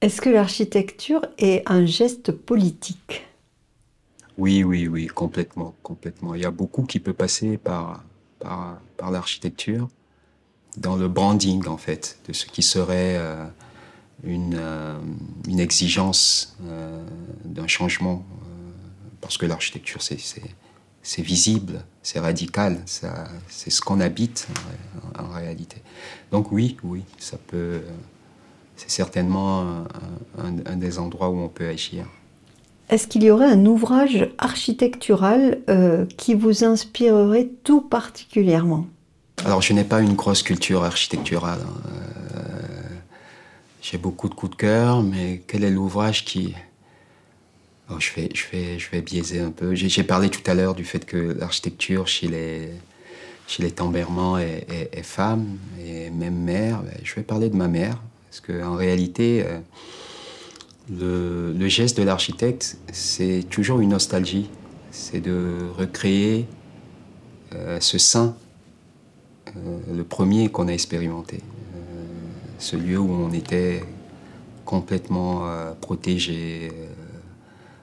Est-ce 0.00 0.20
que 0.20 0.28
l'architecture 0.28 1.22
est 1.38 1.64
un 1.66 1.86
geste 1.86 2.30
politique? 2.30 3.26
Oui, 4.38 4.64
oui, 4.64 4.86
oui, 4.86 5.06
complètement, 5.06 5.74
complètement. 5.82 6.34
Il 6.34 6.42
y 6.42 6.44
a 6.44 6.50
beaucoup 6.50 6.82
qui 6.82 7.00
peut 7.00 7.14
passer 7.14 7.56
par, 7.56 8.04
par, 8.38 8.78
par 8.96 9.10
l'architecture, 9.10 9.88
dans 10.76 10.96
le 10.96 11.08
branding 11.08 11.66
en 11.68 11.76
fait, 11.76 12.18
de 12.28 12.32
ce 12.32 12.46
qui 12.46 12.62
serait 12.62 13.16
euh, 13.16 13.44
une, 14.24 14.56
euh, 14.58 14.98
une 15.48 15.60
exigence 15.60 16.56
euh, 16.64 17.02
d'un 17.44 17.66
changement, 17.66 18.24
parce 19.20 19.38
que 19.38 19.46
l'architecture, 19.46 20.02
c'est 20.02 21.22
visible, 21.22 21.84
c'est 22.02 22.20
radical, 22.20 22.80
c'est 22.84 23.70
ce 23.70 23.80
qu'on 23.80 24.00
habite 24.00 24.46
en, 25.18 25.28
réalité. 25.30 25.82
Donc 26.30 26.52
oui, 26.52 26.76
oui, 26.84 27.02
ça 27.18 27.38
peut, 27.38 27.80
c'est 28.76 28.90
certainement 28.90 29.84
un, 30.38 30.76
des 30.76 30.98
endroits 30.98 31.30
où 31.30 31.38
on 31.38 31.48
peut 31.48 31.68
agir. 31.68 32.06
Est-ce 32.88 33.06
qu'il 33.06 33.24
y 33.24 33.30
aurait 33.30 33.50
un 33.50 33.66
ouvrage 33.66 34.28
architectural 34.38 35.58
qui 36.16 36.34
vous 36.34 36.64
inspirerait 36.64 37.48
tout 37.64 37.80
particulièrement? 37.80 38.86
Alors 39.44 39.60
je 39.60 39.72
n'ai 39.72 39.84
pas 39.84 40.00
une 40.00 40.14
grosse 40.14 40.42
culture 40.42 40.84
architecturale. 40.84 41.60
Hein. 41.62 42.06
J'ai 43.88 43.98
beaucoup 43.98 44.28
de 44.28 44.34
coups 44.34 44.50
de 44.50 44.56
cœur, 44.56 45.04
mais 45.04 45.42
quel 45.46 45.62
est 45.62 45.70
l'ouvrage 45.70 46.24
qui... 46.24 46.54
Oh, 47.88 48.00
je, 48.00 48.10
vais, 48.90 49.00
biaiser 49.00 49.38
un 49.38 49.52
peu. 49.52 49.76
J'ai 49.76 50.02
parlé 50.02 50.28
tout 50.28 50.42
à 50.50 50.54
l'heure 50.54 50.74
du 50.74 50.82
fait 50.82 51.06
que 51.06 51.16
l'architecture 51.38 52.08
chez 52.08 52.26
les, 52.26 52.70
chez 53.46 53.62
les 53.62 53.70
Tambermans 53.70 54.38
est, 54.38 54.66
est, 54.92 55.04
femme 55.04 55.56
et 55.78 56.10
même 56.10 56.34
mère. 56.34 56.82
Ben, 56.82 56.98
je 57.04 57.14
vais 57.14 57.22
parler 57.22 57.48
de 57.48 57.54
ma 57.54 57.68
mère, 57.68 58.02
parce 58.28 58.40
qu'en 58.40 58.74
réalité, 58.74 59.44
euh, 59.46 59.60
le, 60.90 61.68
geste 61.68 61.98
de 61.98 62.02
l'architecte, 62.02 62.78
c'est 62.92 63.44
toujours 63.48 63.80
une 63.80 63.90
nostalgie. 63.90 64.50
C'est 64.90 65.20
de 65.20 65.68
recréer 65.76 66.46
euh, 67.54 67.78
ce 67.80 67.98
sein, 67.98 68.34
euh, 69.48 69.78
le 69.94 70.04
premier 70.04 70.48
qu'on 70.48 70.68
a 70.68 70.72
expérimenté 70.72 71.40
ce 72.58 72.76
lieu 72.76 72.98
où 72.98 73.10
on 73.10 73.32
était 73.32 73.82
complètement 74.64 75.48
euh, 75.48 75.72
protégé, 75.80 76.72
euh, 76.72 76.86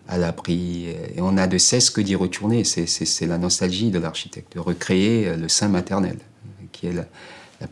à 0.08 0.18
l'abri. 0.18 0.88
Et 1.16 1.22
on 1.22 1.38
a 1.38 1.48
de 1.48 1.58
cesse 1.58 1.89
que 1.89 2.02
d'y 2.02 2.16
retourner. 2.16 2.63
C'est 2.66 3.26
la 3.26 3.38
nostalgie 3.38 3.89
de 3.89 4.00
l'architecte, 4.00 4.56
de 4.56 4.60
recréer 4.60 5.28
euh, 5.28 5.38
le 5.38 5.48
sein 5.48 5.70
maternel, 5.70 6.18
qui 6.72 6.88
est 6.88 6.94
la, 6.94 7.06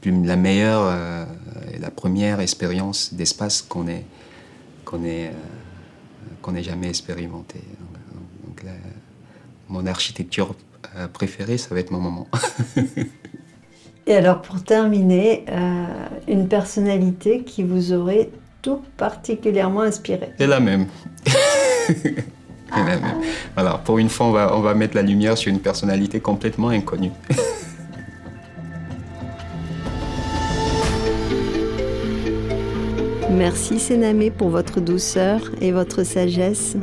la, 0.06 0.36
meilleure 0.38 1.28
et 1.74 1.80
la 1.80 1.92
première 1.92 2.40
expérience 2.40 3.14
d'espace 3.14 3.62
qu'on 3.62 3.88
ait, 3.88 4.06
qu'on 4.92 5.04
ait, 5.06 5.32
qu'on 6.42 6.56
ait 6.56 6.64
jamais 6.64 6.90
expérimenté. 6.90 7.62
Donc, 8.46 8.66
mon 9.70 9.86
architecture 9.86 10.54
préférée, 11.14 11.58
ça 11.58 11.74
va 11.74 11.80
être 11.80 11.92
mon 11.92 12.02
moment. 12.02 12.28
Et 14.08 14.16
alors 14.16 14.42
pour 14.42 14.64
terminer, 14.64 15.46
euh, 15.50 15.86
une 16.28 16.48
personnalité 16.48 17.44
qui 17.44 17.64
vous 17.64 17.94
aurait 17.94 18.30
tout 18.62 18.82
particulièrement 18.98 19.82
inspiré 19.82 20.34
C'est 20.38 20.48
la 20.48 20.60
même. 20.60 20.88
la 22.76 22.84
même. 22.84 23.02
Alors 23.56 23.80
pour 23.82 24.00
une 24.00 24.10
fois, 24.10 24.26
on 24.26 24.32
va, 24.32 24.58
on 24.58 24.62
va 24.62 24.74
mettre 24.74 24.96
la 24.96 25.04
lumière 25.04 25.38
sur 25.38 25.52
une 25.52 25.60
personnalité 25.60 26.20
complètement 26.20 26.70
inconnue. 26.70 27.12
Merci 33.42 33.80
Sénamé 33.80 34.30
pour 34.30 34.50
votre 34.50 34.80
douceur 34.82 35.42
et 35.62 35.72
votre 35.72 36.04
sagesse 36.04 36.78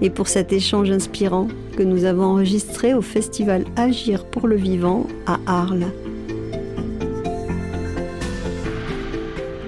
et 0.00 0.08
pour 0.08 0.26
cet 0.26 0.50
échange 0.50 0.90
inspirant 0.90 1.48
que 1.76 1.82
nous 1.82 2.06
avons 2.06 2.24
enregistré 2.24 2.94
au 2.94 3.02
festival 3.02 3.66
Agir 3.76 4.24
pour 4.24 4.48
le 4.48 4.56
vivant 4.56 5.06
à 5.26 5.38
Arles. 5.46 5.84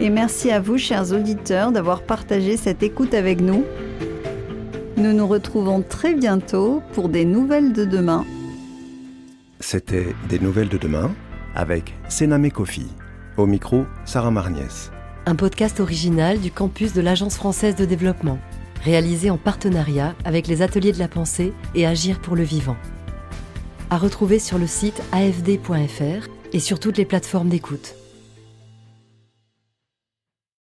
Et 0.00 0.08
merci 0.08 0.50
à 0.50 0.60
vous, 0.60 0.78
chers 0.78 1.12
auditeurs, 1.12 1.72
d'avoir 1.72 2.00
partagé 2.00 2.56
cette 2.56 2.82
écoute 2.82 3.12
avec 3.12 3.42
nous. 3.42 3.66
Nous 4.96 5.12
nous 5.12 5.26
retrouvons 5.26 5.82
très 5.82 6.14
bientôt 6.14 6.80
pour 6.94 7.10
des 7.10 7.26
nouvelles 7.26 7.74
de 7.74 7.84
demain. 7.84 8.24
C'était 9.60 10.06
Des 10.30 10.38
nouvelles 10.38 10.70
de 10.70 10.78
demain 10.78 11.14
avec 11.54 11.92
Sename 12.08 12.50
Kofi. 12.50 12.86
Au 13.36 13.44
micro, 13.44 13.84
Sarah 14.06 14.30
Marniès. 14.30 14.90
Un 15.26 15.36
podcast 15.36 15.80
original 15.80 16.38
du 16.38 16.50
campus 16.50 16.92
de 16.92 17.00
l'Agence 17.00 17.36
française 17.36 17.76
de 17.76 17.86
développement, 17.86 18.38
réalisé 18.82 19.30
en 19.30 19.38
partenariat 19.38 20.14
avec 20.26 20.46
les 20.46 20.60
ateliers 20.60 20.92
de 20.92 20.98
la 20.98 21.08
pensée 21.08 21.54
et 21.74 21.86
Agir 21.86 22.20
pour 22.20 22.36
le 22.36 22.42
vivant. 22.42 22.76
À 23.88 23.96
retrouver 23.96 24.38
sur 24.38 24.58
le 24.58 24.66
site 24.66 25.02
afd.fr 25.12 26.28
et 26.52 26.60
sur 26.60 26.78
toutes 26.78 26.98
les 26.98 27.06
plateformes 27.06 27.48
d'écoute. 27.48 27.94